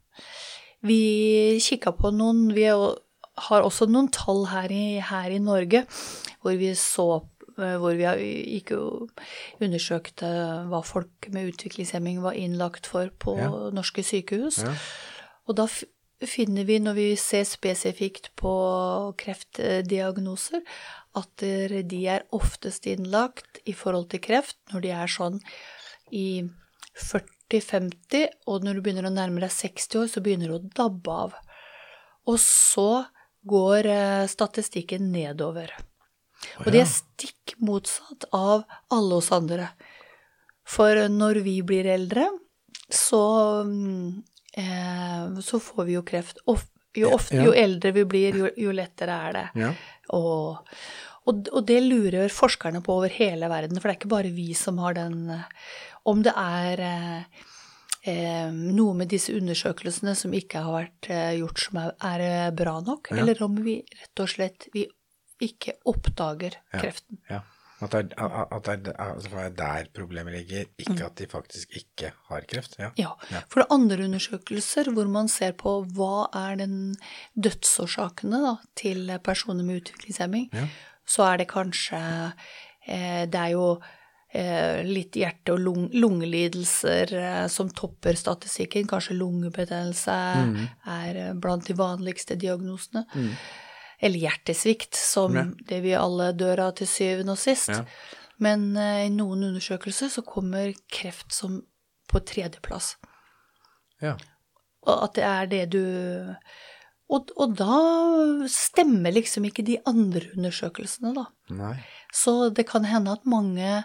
Vi 0.85 1.59
kikka 1.61 1.93
på 1.97 2.13
noen 2.17 2.49
Vi 2.57 2.65
har 2.69 3.65
også 3.65 3.87
noen 3.89 4.09
tall 4.13 4.47
her 4.51 4.73
i, 4.73 5.01
her 5.01 5.33
i 5.33 5.41
Norge 5.41 5.85
hvor 6.41 6.57
vi 6.61 6.73
så 6.77 7.23
hvor 7.83 7.97
vi 7.99 8.09
gikk 8.57 8.73
og 8.77 9.11
undersøkte 9.63 10.29
hva 10.71 10.81
folk 10.87 11.31
med 11.35 11.53
utviklingshemming 11.53 12.21
var 12.25 12.39
innlagt 12.39 12.87
for 12.91 13.11
på 13.23 13.37
Ja. 13.39 13.51
norske 13.75 14.03
sykehus. 14.07 14.63
Ja. 14.65 14.75
Og 15.49 15.57
da 15.57 15.67
finner 16.21 16.65
vi, 16.69 16.79
når 16.79 16.95
vi 16.99 17.09
ser 17.17 17.45
spesifikt 17.49 18.31
på 18.37 18.51
kreftdiagnoser, 19.21 20.61
at 21.17 21.37
de 21.91 22.01
er 22.07 22.27
oftest 22.37 22.87
innlagt 22.87 23.61
i 23.67 23.73
forhold 23.73 24.11
til 24.13 24.21
kreft 24.21 24.59
når 24.73 24.81
de 24.85 24.91
er 24.95 25.11
sånn 25.11 25.41
i 26.13 26.43
40-50, 27.01 28.29
og 28.47 28.65
når 28.67 28.75
du 28.79 28.83
begynner 28.85 29.09
å 29.09 29.15
nærme 29.15 29.41
deg 29.43 29.51
60 29.55 29.99
år, 30.03 30.11
så 30.13 30.23
begynner 30.23 30.53
det 30.53 30.59
å 30.61 30.71
dabbe 30.85 31.17
av. 31.25 31.35
Og 32.29 32.39
så 32.43 33.07
går 33.49 33.87
eh, 33.89 34.27
statistikken 34.31 35.09
nedover. 35.15 35.73
Og 36.65 36.71
det 36.73 36.83
er 36.85 36.89
stikk 36.89 37.55
motsatt 37.61 38.25
av 38.37 38.65
alle 38.93 39.19
oss 39.21 39.31
andre. 39.35 39.71
For 40.71 40.97
når 41.11 41.43
vi 41.45 41.57
blir 41.67 41.89
eldre, 41.91 42.29
så, 42.91 43.21
mm, 43.67 44.23
eh, 44.57 45.41
så 45.45 45.61
får 45.63 45.85
vi 45.89 45.97
jo 45.99 46.03
kreft. 46.07 46.41
Of, 46.47 46.65
jo, 46.97 47.11
ofte, 47.15 47.39
jo 47.45 47.53
eldre 47.55 47.93
vi 47.93 48.05
blir, 48.09 48.39
jo, 48.45 48.51
jo 48.57 48.73
lettere 48.75 49.19
er 49.29 49.37
det. 49.37 49.45
Ja. 49.63 49.71
Og, 50.17 50.73
og, 51.29 51.51
og 51.53 51.63
det 51.69 51.81
lurer 51.85 52.33
forskerne 52.35 52.83
på 52.83 52.97
over 53.01 53.13
hele 53.15 53.51
verden, 53.53 53.79
for 53.79 53.89
det 53.91 53.97
er 53.97 54.01
ikke 54.01 54.15
bare 54.17 54.35
vi 54.35 54.53
som 54.59 54.79
har 54.83 54.97
den 54.99 55.29
eh, 55.31 55.47
Om 56.09 56.23
det 56.25 56.33
er 56.33 56.81
eh, 56.81 57.43
eh, 58.09 58.49
noe 58.51 58.95
med 58.97 59.11
disse 59.13 59.35
undersøkelsene 59.37 60.15
som 60.17 60.33
ikke 60.35 60.63
har 60.65 60.73
vært 60.79 61.11
eh, 61.13 61.35
gjort 61.43 61.61
som 61.67 61.77
er, 61.83 61.93
er 62.09 62.55
bra 62.57 62.79
nok, 62.81 63.11
Ja. 63.13 63.21
eller 63.21 63.43
om 63.45 63.59
vi 63.61 63.83
rett 63.85 64.23
og 64.25 64.31
slett 64.33 64.71
vi 64.73 64.87
ikke 65.41 65.79
oppdager 65.89 66.57
kreften. 66.73 67.19
Ja. 67.31 67.41
At 67.81 67.95
det 67.95 68.13
er, 68.13 68.33
at 68.53 68.67
det 68.69 68.91
er 68.93 68.99
altså, 69.15 69.45
der 69.57 69.87
problemet 69.97 70.35
ligger, 70.35 70.67
ikke 70.79 71.05
at 71.07 71.15
de 71.17 71.27
faktisk 71.33 71.71
ikke 71.81 72.11
har 72.29 72.43
kreft? 72.49 72.75
Ja. 72.79 72.91
Ja. 73.01 73.15
For 73.49 73.63
det 73.63 73.65
er 73.65 73.73
andre 73.75 74.05
undersøkelser 74.05 74.91
hvor 74.93 75.09
man 75.09 75.31
ser 75.33 75.55
på 75.57 75.79
hva 75.97 76.27
er 76.37 76.59
den 76.61 76.75
dødsårsakene 77.41 78.43
da, 78.45 78.53
til 78.77 79.09
personer 79.25 79.65
med 79.65 79.81
utviklingshemming, 79.81 80.51
Ja. 80.53 80.67
så 81.09 81.25
er 81.31 81.41
det 81.41 81.49
kanskje 81.49 82.03
eh, 82.87 83.25
Det 83.33 83.41
er 83.41 83.55
jo 83.55 83.81
eh, 84.35 84.85
litt 84.85 85.17
hjerte- 85.17 85.53
og 85.57 85.61
lung 85.65 85.89
lungelidelser 85.95 87.13
eh, 87.17 87.47
som 87.49 87.71
topper 87.71 88.13
statistikken. 88.15 88.87
Kanskje 88.93 89.17
lungebetennelse 89.17 90.13
er 90.85 91.17
eh, 91.17 91.33
blant 91.35 91.65
de 91.67 91.75
vanligste 91.81 92.37
diagnosene. 92.37 93.07
Eller 94.01 94.19
hjertesvikt, 94.19 94.95
som 94.97 95.35
Ja. 95.37 95.45
det 95.69 95.81
vi 95.85 95.95
alle 95.95 96.33
dør 96.33 96.67
av 96.69 96.75
til 96.81 96.89
syvende 96.89 97.33
og 97.37 97.39
sist. 97.39 97.69
Ja. 97.69 97.85
Men 98.41 98.71
uh, 98.77 99.05
i 99.05 99.11
noen 99.13 99.45
undersøkelser 99.51 100.09
så 100.09 100.23
kommer 100.25 100.73
kreft 100.89 101.33
som 101.37 101.61
på 102.09 102.21
tredjeplass. 102.25 102.97
ja. 104.01 104.17
Og 104.89 105.03
at 105.05 105.15
det 105.19 105.25
er 105.29 105.47
det 105.47 105.65
du 105.75 105.83
og, 107.11 107.31
og 107.37 107.57
da 107.59 108.47
stemmer 108.49 109.13
liksom 109.13 109.45
ikke 109.45 109.65
de 109.67 109.77
andre 109.85 110.23
undersøkelsene, 110.37 111.11
da. 111.13 111.27
Nei. 111.53 111.75
Så 112.15 112.49
det 112.55 112.65
kan 112.71 112.87
hende 112.87 113.13
at 113.13 113.27
mange 113.29 113.85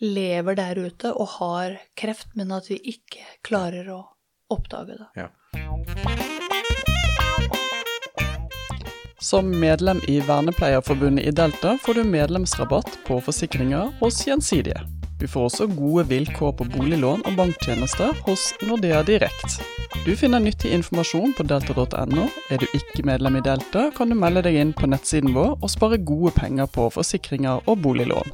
lever 0.00 0.54
der 0.60 0.78
ute 0.78 1.10
og 1.12 1.40
har 1.40 1.78
kreft, 1.96 2.36
men 2.36 2.52
at 2.52 2.68
vi 2.70 2.78
ikke 2.94 3.24
klarer 3.42 3.88
å 3.96 4.02
oppdage 4.52 5.00
det. 5.00 5.08
Ja. 5.16 5.30
Som 9.22 9.60
medlem 9.60 10.00
i 10.08 10.20
Vernepleierforbundet 10.20 11.26
i 11.26 11.30
Delta 11.30 11.78
får 11.82 11.94
du 11.94 12.04
medlemsrabatt 12.04 12.98
på 13.06 13.20
forsikringer 13.20 13.92
hos 13.98 14.26
Gjensidige. 14.26 14.80
Du 15.20 15.28
får 15.28 15.44
også 15.44 15.66
gode 15.66 16.06
vilkår 16.08 16.54
på 16.56 16.64
boliglån 16.64 17.26
og 17.28 17.36
banktjenester 17.36 18.16
hos 18.24 18.46
Nordea 18.64 19.02
Direkt. 19.04 19.58
Du 20.06 20.14
finner 20.16 20.40
nyttig 20.40 20.72
informasjon 20.72 21.34
på 21.36 21.44
delta.no. 21.44 22.24
Er 22.48 22.64
du 22.64 22.66
ikke 22.72 23.04
medlem 23.04 23.36
i 23.36 23.44
Delta, 23.44 23.90
kan 23.92 24.08
du 24.08 24.16
melde 24.16 24.46
deg 24.48 24.56
inn 24.56 24.72
på 24.72 24.88
nettsiden 24.88 25.36
vår 25.36 25.58
og 25.58 25.68
spare 25.68 26.00
gode 26.00 26.32
penger 26.40 26.72
på 26.72 26.88
forsikringer 26.96 27.60
og 27.68 27.84
boliglån. 27.84 28.32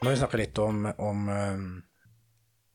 Nå 0.00 0.06
har 0.06 0.14
vi 0.14 0.18
snakker 0.22 0.46
litt 0.46 0.58
om, 0.62 0.86
om, 0.96 1.26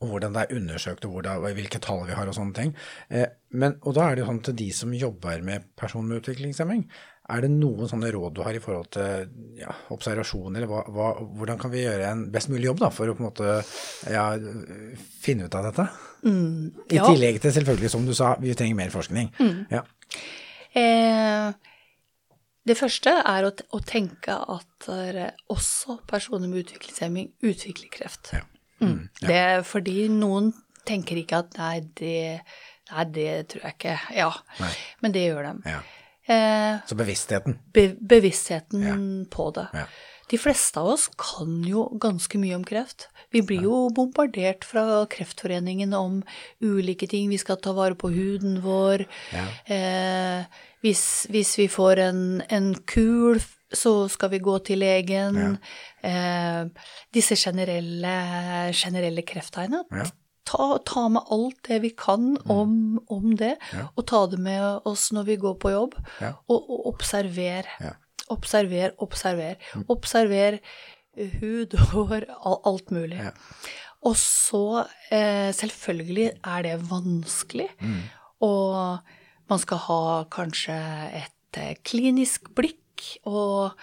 om 0.05 0.13
hvordan 0.13 0.35
det 0.35 0.45
er 0.45 0.59
undersøkt, 0.59 1.07
og 1.07 1.17
hvordan, 1.17 1.43
hvilke 1.57 1.81
tall 1.83 2.05
vi 2.07 2.15
har 2.17 2.29
og 2.29 2.38
sånne 2.38 2.55
ting. 2.57 2.71
Eh, 3.09 3.27
men, 3.57 3.77
og 3.83 3.97
da 3.97 4.07
er 4.07 4.15
det 4.15 4.24
jo 4.24 4.29
sånn 4.29 4.45
til 4.45 4.57
de 4.62 4.69
som 4.75 4.95
jobber 4.95 5.43
med 5.45 5.67
personer 5.79 6.12
med 6.12 6.24
utviklingshemming, 6.24 6.85
er 7.33 7.41
det 7.41 7.50
noen 7.50 7.89
sånne 7.89 8.12
råd 8.13 8.35
du 8.38 8.41
har 8.45 8.53
i 8.53 8.62
forhold 8.62 8.91
til 8.93 9.29
ja, 9.57 9.74
observasjon, 9.95 10.55
eller 10.59 10.69
hva, 10.69 10.83
hva, 10.93 11.12
hvordan 11.39 11.57
kan 11.62 11.74
vi 11.74 11.81
gjøre 11.81 12.12
en 12.12 12.25
best 12.33 12.51
mulig 12.53 12.69
jobb 12.69 12.83
da, 12.83 12.91
for 12.93 13.09
å 13.09 13.15
på 13.17 13.24
en 13.24 13.29
måte 13.31 13.55
ja, 14.13 14.25
finne 15.24 15.47
ut 15.47 15.57
av 15.57 15.71
dette? 15.71 15.88
I 16.25 17.00
ja. 17.00 17.07
tillegg 17.07 17.39
til 17.41 17.55
selvfølgelig, 17.55 17.93
som 17.95 18.05
du 18.05 18.13
sa, 18.17 18.35
vi 18.41 18.53
trenger 18.57 18.77
mer 18.77 18.93
forskning. 18.93 19.31
Ja. 19.74 19.81
Eh, 20.77 21.71
det 22.65 22.77
første 22.77 23.13
er 23.21 23.47
å, 23.47 23.53
å 23.74 23.81
tenke 23.85 24.38
at 24.38 24.89
også 25.53 26.00
personer 26.09 26.50
med 26.50 26.65
utviklingshemming 26.65 27.31
utvikler 27.45 27.89
kreft. 27.93 28.35
Ja. 28.38 28.45
Mm. 28.85 29.09
Det 29.21 29.35
er 29.41 29.61
fordi 29.67 30.07
noen 30.13 30.53
tenker 30.85 31.17
ikke 31.17 31.39
at 31.43 31.57
nei, 31.57 31.79
det, 31.97 32.41
nei, 32.91 33.03
det 33.15 33.29
tror 33.49 33.63
jeg 33.63 33.73
ikke. 33.79 33.99
Ja, 34.15 34.31
Nei. 34.59 34.71
men 35.01 35.11
det 35.15 35.23
gjør 35.29 35.47
de. 35.51 35.71
Ja. 35.75 35.79
Eh, 36.27 36.79
Så 36.89 36.95
bevisstheten. 36.97 37.59
be 37.73 37.87
bevisstheten 38.01 38.83
Ja. 38.85 38.95
på 39.29 39.51
det. 39.53 39.67
Ja. 39.73 39.85
De 40.29 40.37
fleste 40.41 40.79
av 40.81 40.87
oss 40.95 41.07
kan 41.21 41.59
jo 41.63 41.83
ganske 42.01 42.39
mye 42.41 42.55
om 42.55 42.63
kreft. 42.65 43.07
Vi 43.31 43.41
blir 43.45 43.61
jo 43.67 43.89
bombardert 43.93 44.63
fra 44.65 45.05
Kreftforeningen 45.05 45.93
om 45.93 46.23
ulike 46.63 47.07
ting. 47.07 47.29
Vi 47.29 47.37
skal 47.37 47.57
ta 47.57 47.74
vare 47.74 47.93
på 47.93 48.09
huden 48.13 48.61
vår. 48.63 49.05
Ja. 49.33 49.45
Eh, 49.69 50.45
hvis, 50.81 51.27
hvis 51.29 51.57
vi 51.59 51.67
får 51.67 52.00
en, 52.07 52.41
en 52.50 52.74
kul, 52.89 53.39
så 53.77 53.94
skal 54.11 54.29
vi 54.33 54.40
gå 54.44 54.57
til 54.68 54.79
legen. 54.81 55.57
Eh, 56.03 56.66
disse 57.14 57.35
generelle, 57.40 58.16
generelle 58.74 59.24
krefttegnene. 59.27 59.83
Ja. 59.92 60.05
Ta, 60.46 60.77
ta 60.85 61.07
med 61.09 61.25
alt 61.33 61.57
det 61.66 61.79
vi 61.81 61.90
kan 61.98 62.35
om, 62.53 63.00
om 63.09 63.31
det, 63.40 63.55
Ja. 63.74 63.88
og 63.98 64.05
ta 64.05 64.25
det 64.29 64.38
med 64.40 64.81
oss 64.85 65.07
når 65.16 65.25
vi 65.25 65.38
går 65.42 65.55
på 65.61 65.72
jobb. 65.74 65.96
Ja. 66.22 66.33
Og, 66.48 66.68
og 66.70 66.85
observer. 66.94 67.66
Ja. 67.81 67.96
Observer, 68.29 68.94
observer. 69.01 69.57
Observer 69.90 70.59
eh, 71.18 71.33
hud, 71.42 71.74
hår, 71.94 72.27
alt 72.66 72.94
mulig. 72.94 73.18
Ja. 73.18 73.31
Og 74.05 74.14
så, 74.22 74.85
eh, 75.09 75.50
selvfølgelig 75.57 76.27
er 76.46 76.61
det 76.68 76.75
vanskelig, 76.92 77.70
Mm. 77.81 78.01
og 78.46 79.00
man 79.50 79.59
skal 79.61 79.77
ha 79.77 80.24
kanskje 80.29 80.75
et 81.24 81.57
eh, 81.57 81.74
klinisk 81.83 82.51
blikk, 82.53 82.77
og, 83.29 83.75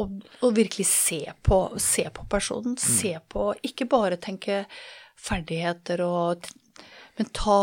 og, 0.00 0.16
og 0.40 0.56
virkelig 0.56 0.86
se 0.90 1.20
på, 1.42 1.60
se 1.80 2.06
på 2.14 2.26
personen. 2.30 2.76
Se 2.80 3.16
på 3.28 3.52
Ikke 3.66 3.88
bare 3.90 4.20
tenke 4.20 4.64
ferdigheter 5.20 6.02
og 6.04 6.50
Men 7.14 7.28
ta 7.30 7.60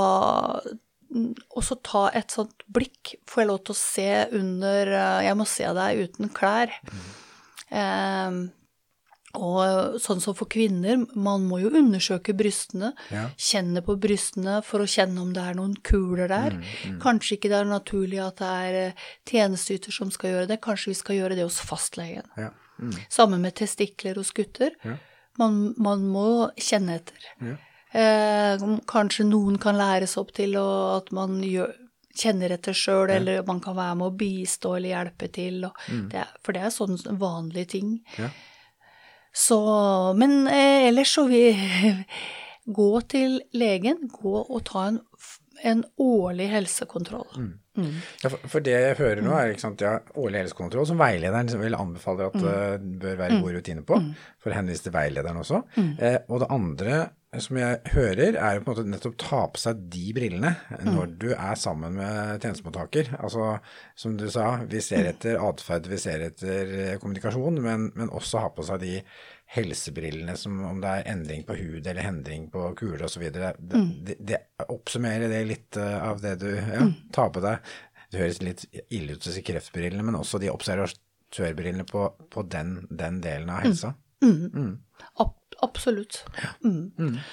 også 1.51 1.75
ta 1.83 2.05
et 2.15 2.31
sånt 2.31 2.63
blikk. 2.71 3.17
Får 3.27 3.41
jeg 3.41 3.49
lov 3.49 3.59
til 3.65 3.73
å 3.73 3.79
se 3.81 4.09
under 4.37 4.91
eh, 4.95 5.25
Jeg 5.27 5.37
må 5.39 5.47
se 5.49 5.67
deg 5.75 6.05
uten 6.05 6.31
klær. 6.31 6.71
Eh, 7.67 8.37
og 9.37 9.97
sånn 10.01 10.21
som 10.23 10.35
for 10.37 10.49
kvinner, 10.51 11.05
man 11.15 11.45
må 11.47 11.61
jo 11.61 11.71
undersøke 11.77 12.35
brystene. 12.37 12.91
Ja. 13.13 13.27
Kjenne 13.39 13.83
på 13.85 13.95
brystene 14.01 14.59
for 14.65 14.83
å 14.83 14.89
kjenne 14.89 15.21
om 15.23 15.31
det 15.35 15.45
er 15.45 15.57
noen 15.59 15.77
kuler 15.87 16.31
der. 16.31 16.57
Kanskje 17.03 17.37
ikke 17.37 17.51
det 17.53 17.61
er 17.61 17.69
naturlig 17.69 18.19
at 18.23 18.41
det 18.41 18.51
er 18.65 18.79
eh, 18.81 19.05
tjenesteyter 19.29 19.95
som 19.95 20.11
skal 20.13 20.35
gjøre 20.35 20.51
det. 20.51 20.61
Kanskje 20.63 20.91
vi 20.91 20.99
skal 20.99 21.19
gjøre 21.21 21.39
det 21.39 21.47
hos 21.47 21.61
fastlegen. 21.63 22.27
Ja. 22.39 22.51
Mm. 22.81 22.95
Samme 23.13 23.39
med 23.41 23.55
testikler 23.59 24.19
hos 24.19 24.33
gutter. 24.35 24.75
Ja. 24.83 24.97
Man, 25.39 25.61
man 25.79 26.07
må 26.11 26.29
kjenne 26.59 26.99
etter. 26.99 27.29
Ja. 27.39 27.55
Eh, 27.91 28.67
kanskje 28.87 29.27
noen 29.27 29.57
kan 29.61 29.79
læres 29.79 30.17
opp 30.19 30.31
til 30.35 30.55
å, 30.59 30.67
at 30.99 31.11
man 31.15 31.39
gjør, 31.43 31.73
kjenner 32.15 32.53
etter 32.55 32.75
sjøl, 32.75 33.09
eller 33.15 33.43
man 33.47 33.59
kan 33.63 33.75
være 33.77 33.97
med 33.99 34.09
å 34.09 34.15
bistå 34.19 34.75
eller 34.77 34.93
hjelpe 34.93 35.31
til. 35.31 35.65
Og 35.67 35.83
det 36.11 36.23
er, 36.23 36.31
for 36.43 36.55
det 36.55 36.65
er 36.67 36.73
sånne 36.75 37.17
vanlige 37.19 37.73
ting. 37.77 37.99
Ja. 38.19 38.31
Så 39.33 39.57
Men 40.19 40.47
eh, 40.47 40.87
ellers 40.89 41.13
så 41.15 41.25
vi 41.29 41.45
gå 42.81 42.91
til 43.11 43.39
legen, 43.57 44.09
gå 44.11 44.35
og 44.41 44.63
ta 44.67 44.87
en, 44.91 44.99
en 45.63 45.83
årlig 46.01 46.49
helsekontroll. 46.51 47.29
Ja, 48.21 48.27
for, 48.27 48.41
for 48.51 48.63
det 48.65 48.73
jeg 48.75 48.97
hører 48.99 49.21
nå, 49.23 49.31
er 49.39 49.53
sant, 49.61 49.81
ja, 49.81 49.95
årlig 50.19 50.43
helsekontroll, 50.43 50.85
som 50.89 50.99
veilederen 50.99 51.49
vil 51.61 51.77
anbefale 51.77 52.27
at 52.27 52.35
det 52.35 52.91
bør 53.01 53.15
være 53.23 53.39
gode 53.39 53.55
rutiner 53.61 53.85
på, 53.87 53.97
for 54.43 54.51
å 54.51 54.57
henvise 54.59 54.85
til 54.87 54.95
veilederen 54.95 55.39
også. 55.41 55.63
Eh, 55.79 56.19
og 56.27 56.43
det 56.43 56.51
andre 56.51 56.99
som 57.39 57.55
jeg 57.55 57.77
hører, 57.93 58.35
er 58.35 58.57
jo 58.57 58.63
på 58.65 58.73
en 58.73 58.75
måte 58.75 58.91
nettopp 58.91 59.13
ta 59.21 59.37
på 59.53 59.59
seg 59.61 59.83
de 59.93 60.09
brillene 60.15 60.49
når 60.83 61.13
du 61.21 61.29
er 61.31 61.59
sammen 61.59 61.93
med 61.95 62.43
tjenestemottaker. 62.43 63.13
Altså, 63.23 63.53
som 63.95 64.17
du 64.19 64.25
sa, 64.33 64.47
vi 64.67 64.81
ser 64.83 65.07
etter 65.13 65.39
atferd, 65.39 65.87
vi 65.87 65.99
ser 66.01 66.25
etter 66.25 66.73
eh, 66.75 66.97
kommunikasjon, 66.99 67.61
men, 67.63 67.87
men 67.95 68.11
også 68.11 68.43
ha 68.43 68.49
på 68.51 68.65
seg 68.67 68.83
de 68.83 68.97
helsebrillene 69.55 70.35
som 70.39 70.59
om 70.67 70.83
det 70.83 70.91
er 70.91 71.07
endring 71.13 71.47
på 71.47 71.55
hud 71.55 71.87
eller 71.87 72.03
endring 72.09 72.49
på 72.51 72.65
kuler 72.79 73.07
osv. 73.07 73.23
Det, 73.31 73.53
det, 73.59 74.19
det 74.19 74.43
oppsummerer 74.67 75.31
det 75.31 75.41
litt 75.47 75.79
eh, 75.79 75.97
av 76.03 76.19
det 76.23 76.35
du 76.43 76.49
ja, 76.51 76.83
tar 77.15 77.31
på 77.31 77.47
deg. 77.47 77.73
Det 78.11 78.25
høres 78.25 78.43
litt 78.43 78.67
ille 78.91 79.15
ut 79.15 79.23
å 79.23 79.31
si 79.31 79.47
kreftbrillene, 79.47 80.03
men 80.03 80.19
også 80.19 80.39
de 80.43 80.51
observatørbrillene 80.51 81.87
på, 81.87 82.09
på 82.27 82.43
den, 82.51 82.81
den 82.91 83.23
delen 83.23 83.55
av 83.55 83.63
helsa. 83.63 83.95
Ab 83.95 84.90
absolutt. 85.65 86.23
Mm. 86.63 87.23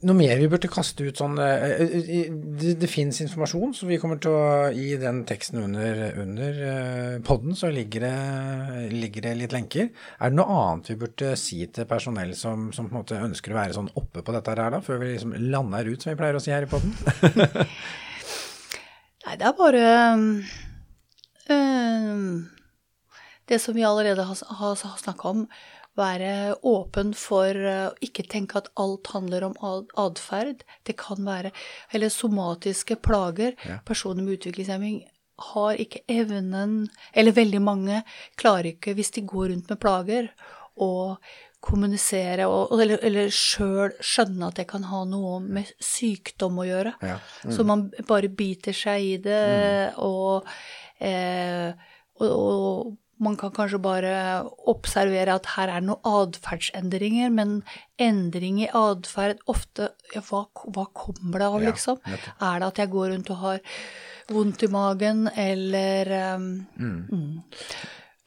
Noe 0.00 0.16
mer 0.16 0.38
vi 0.40 0.46
burde 0.48 0.68
kaste 0.72 1.04
ut 1.04 1.18
sånn 1.20 1.34
eh, 1.44 1.64
eh, 1.84 2.28
Det, 2.32 2.70
det 2.80 2.88
fins 2.88 3.18
informasjon, 3.20 3.74
så 3.76 3.88
vi 3.88 3.98
kommer 4.00 4.16
til 4.22 4.32
å 4.32 4.70
I 4.72 4.94
den 5.00 5.26
teksten 5.28 5.60
under, 5.60 6.00
under 6.22 6.60
eh, 6.70 7.16
podden 7.26 7.52
så 7.58 7.68
ligger 7.74 8.06
det, 8.06 8.14
ligger 8.94 9.28
det 9.28 9.34
litt 9.42 9.52
lenker. 9.52 9.90
Er 10.16 10.32
det 10.32 10.38
noe 10.38 10.56
annet 10.62 10.88
vi 10.94 10.96
burde 11.02 11.34
si 11.40 11.58
til 11.68 11.88
personell 11.90 12.32
som, 12.38 12.70
som 12.72 12.88
på 12.88 12.94
en 12.94 13.00
måte 13.02 13.20
ønsker 13.20 13.52
å 13.52 13.58
være 13.58 13.76
sånn 13.76 13.92
oppe 14.00 14.24
på 14.24 14.32
dette 14.36 14.54
her, 14.54 14.72
da, 14.72 14.80
før 14.84 15.02
vi 15.02 15.10
liksom 15.12 15.36
lander 15.52 15.92
ut, 15.92 16.00
som 16.00 16.14
vi 16.14 16.20
pleier 16.22 16.38
å 16.38 16.42
si 16.44 16.54
her 16.54 16.64
i 16.64 16.70
podden? 16.70 16.96
Nei, 19.26 19.36
det 19.36 19.50
er 19.50 19.58
bare 19.58 19.84
øhm, 21.52 22.48
Det 23.50 23.58
som 23.58 23.74
vi 23.74 23.84
allerede 23.84 24.22
har, 24.22 24.74
snakka 24.78 25.28
om, 25.28 25.44
være 25.98 26.54
åpen 26.70 27.10
for 27.18 27.56
å 27.66 27.78
ikke 28.04 28.24
tenke 28.30 28.60
at 28.60 28.70
alt 28.78 29.10
handler 29.10 29.48
om 29.48 29.56
atferd. 29.98 30.62
Det 30.86 30.94
kan 31.00 31.24
være 31.26 31.50
Eller 31.90 32.12
somatiske 32.14 33.00
plager. 33.02 33.56
Ja. 33.66 33.80
Personer 33.84 34.22
med 34.22 34.38
utviklingshemming 34.38 35.02
har 35.50 35.80
ikke 35.80 36.04
evnen 36.08 36.88
Eller 37.12 37.32
veldig 37.32 37.60
mange 37.64 38.02
klarer 38.38 38.74
ikke, 38.74 38.94
hvis 38.94 39.10
de 39.16 39.26
går 39.26 39.50
rundt 39.50 39.70
med 39.72 39.80
plager, 39.80 40.30
å 40.80 41.16
kommunisere 41.60 42.46
og, 42.48 42.70
eller, 42.80 43.02
eller 43.04 43.28
sjøl 43.34 43.92
skjønne 44.00 44.48
at 44.48 44.62
det 44.62 44.64
kan 44.70 44.86
ha 44.88 45.02
noe 45.04 45.42
med 45.44 45.68
sykdom 45.76 46.62
å 46.62 46.64
gjøre. 46.64 46.94
Ja. 47.04 47.18
Så 47.52 47.66
man 47.68 47.90
bare 48.08 48.30
biter 48.32 48.72
seg 48.76 49.04
i 49.04 49.16
det, 49.20 49.42
og, 50.00 50.48
eh, 51.04 51.68
og, 52.22 52.30
og 52.30 52.94
man 53.20 53.36
kan 53.36 53.52
kanskje 53.52 53.78
bare 53.84 54.12
observere 54.70 55.34
at 55.36 55.48
her 55.54 55.68
er 55.76 55.84
noen 55.84 56.00
atferdsendringer, 56.08 57.30
men 57.34 57.58
endring 58.00 58.62
i 58.64 58.68
atferd 58.72 59.42
ofte 59.50 59.90
ja, 60.14 60.22
hva, 60.30 60.46
hva 60.72 60.86
kommer 60.96 61.42
det 61.42 61.48
av, 61.50 61.58
liksom? 61.64 62.00
Ja, 62.08 62.20
Er 62.48 62.62
det 62.62 62.70
at 62.72 62.80
jeg 62.82 62.92
går 62.94 63.10
rundt 63.14 63.30
og 63.34 63.42
har 63.44 63.60
vondt 64.30 64.62
i 64.64 64.70
magen, 64.72 65.26
eller 65.36 66.14
um, 66.36 66.48
mm. 66.78 67.42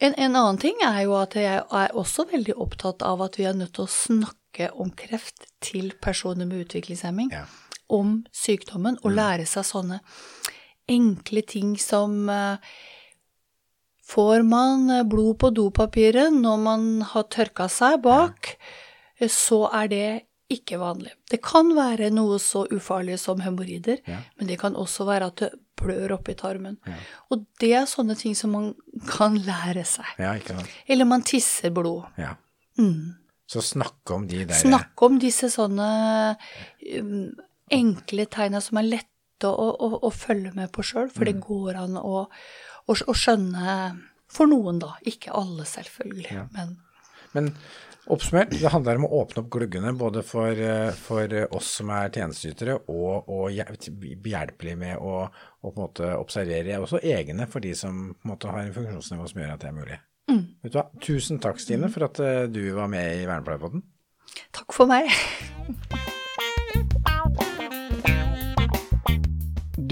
En, 0.03 0.13
en 0.19 0.35
annen 0.35 0.57
ting 0.59 0.81
er 0.83 1.03
jo 1.05 1.13
at 1.15 1.35
jeg 1.39 1.61
er 1.63 1.93
også 1.95 2.25
veldig 2.27 2.57
opptatt 2.59 3.03
av 3.07 3.21
at 3.23 3.37
vi 3.39 3.45
er 3.47 3.53
nødt 3.55 3.71
til 3.77 3.85
å 3.85 3.91
snakke 3.93 4.67
om 4.75 4.89
kreft 4.99 5.45
til 5.63 5.93
personer 6.01 6.45
med 6.49 6.65
utviklingshemming, 6.65 7.31
Ja. 7.31 7.45
om 7.87 8.25
sykdommen, 8.35 8.97
og 9.03 9.15
lære 9.15 9.45
seg 9.47 9.63
sånne 9.69 10.01
enkle 10.91 11.41
ting 11.47 11.77
som 11.79 12.27
eh, 12.29 12.57
Får 14.03 14.43
man 14.43 14.89
eh, 14.91 15.03
blod 15.07 15.37
på 15.39 15.49
dopapiret 15.55 16.33
når 16.35 16.57
man 16.59 16.85
har 17.13 17.23
tørka 17.31 17.69
seg 17.71 18.01
bak, 18.03 18.55
så 19.31 19.61
er 19.71 19.87
det 19.91 20.05
ikke 20.53 20.77
vanlig. 20.81 21.13
Det 21.31 21.39
kan 21.41 21.69
være 21.73 22.09
noe 22.13 22.35
så 22.43 22.65
ufarlig 22.75 23.15
som 23.21 23.39
hemoroider, 23.41 24.01
Ja. 24.05 24.19
men 24.37 24.47
det 24.51 24.59
kan 24.59 24.75
også 24.75 25.05
være 25.07 25.29
at 25.31 25.35
det 25.39 25.51
blør 25.79 26.11
oppi 26.17 26.35
tarmen. 26.37 26.75
Ja. 26.85 26.97
Og 27.31 27.45
det 27.63 27.71
er 27.79 27.87
sånne 27.89 28.15
ting 28.19 28.35
som 28.37 28.51
man 28.53 28.73
kan 29.09 29.39
lære 29.39 29.85
seg. 29.87 30.05
ja. 30.19 30.35
Eller 30.87 31.05
man 31.09 31.23
tisser 31.23 31.71
blod. 31.73 32.03
Ja. 32.19 32.35
Mm. 32.77 33.15
Så 33.47 33.61
snakke 33.61 34.13
om 34.15 34.27
de 34.27 34.43
der 34.45 34.55
Snakke 34.59 35.05
om 35.07 35.17
disse 35.19 35.49
sånne 35.51 36.35
um, 36.99 37.31
enkle 37.71 38.25
tegna 38.31 38.61
som 38.63 38.77
er 38.81 38.87
lette 38.91 39.49
å, 39.49 39.67
å, 39.75 39.89
å 40.07 40.11
følge 40.13 40.53
med 40.55 40.71
på 40.71 40.83
sjøl, 40.85 41.09
for 41.11 41.25
det 41.27 41.35
Mm. 41.35 41.41
går 41.47 41.75
an 41.81 41.97
å, 41.99 42.27
å, 42.87 42.95
å 42.95 43.15
skjønne 43.17 43.77
For 44.33 44.49
noen, 44.49 44.79
da. 44.81 44.95
Ikke 45.05 45.33
alle, 45.37 45.65
selvfølgelig. 45.69 46.31
Ja. 46.33 46.47
Men 46.55 46.77
Men 47.33 47.51
oppsummert, 48.13 48.51
det 48.53 48.69
handler 48.73 48.99
om 48.99 49.05
å 49.07 49.19
åpne 49.23 49.41
opp 49.43 49.49
gluggene 49.53 49.93
både 49.97 50.23
for, 50.25 50.49
eh, 50.53 50.91
for 50.93 51.33
oss 51.55 51.69
som 51.79 51.89
er 51.93 52.11
tjenesteytere, 52.13 52.75
og, 52.89 53.29
og 53.29 53.53
behjelpelig 54.25 54.75
med 54.77 54.97
å, 54.97 55.23
å 55.29 55.71
på 55.71 55.73
en 55.73 55.81
måte 55.81 56.11
observere 56.17 56.81
også 56.81 57.01
egne 57.01 57.47
for 57.49 57.63
de 57.63 57.73
som 57.77 58.09
på 58.13 58.27
en 58.27 58.33
måte 58.35 58.53
har 58.53 58.65
en 58.65 58.73
funksjonsnivå 58.75 59.29
som 59.29 59.41
gjør 59.41 59.53
at 59.55 59.65
det 59.65 59.69
er 59.71 59.77
mulig. 59.77 59.99
Mm. 60.31 60.43
Vet 60.63 60.73
du 60.73 60.79
hva? 60.79 60.87
Tusen 61.03 61.41
takk, 61.43 61.61
Stine, 61.61 61.89
for 61.93 62.09
at 62.09 62.21
eh, 62.23 62.45
du 62.53 62.63
var 62.77 62.89
med 62.91 63.21
i 63.21 63.27
Vernepleierpodden. 63.29 63.85
takk 64.53 64.73
for 64.73 64.89
meg. 64.89 65.09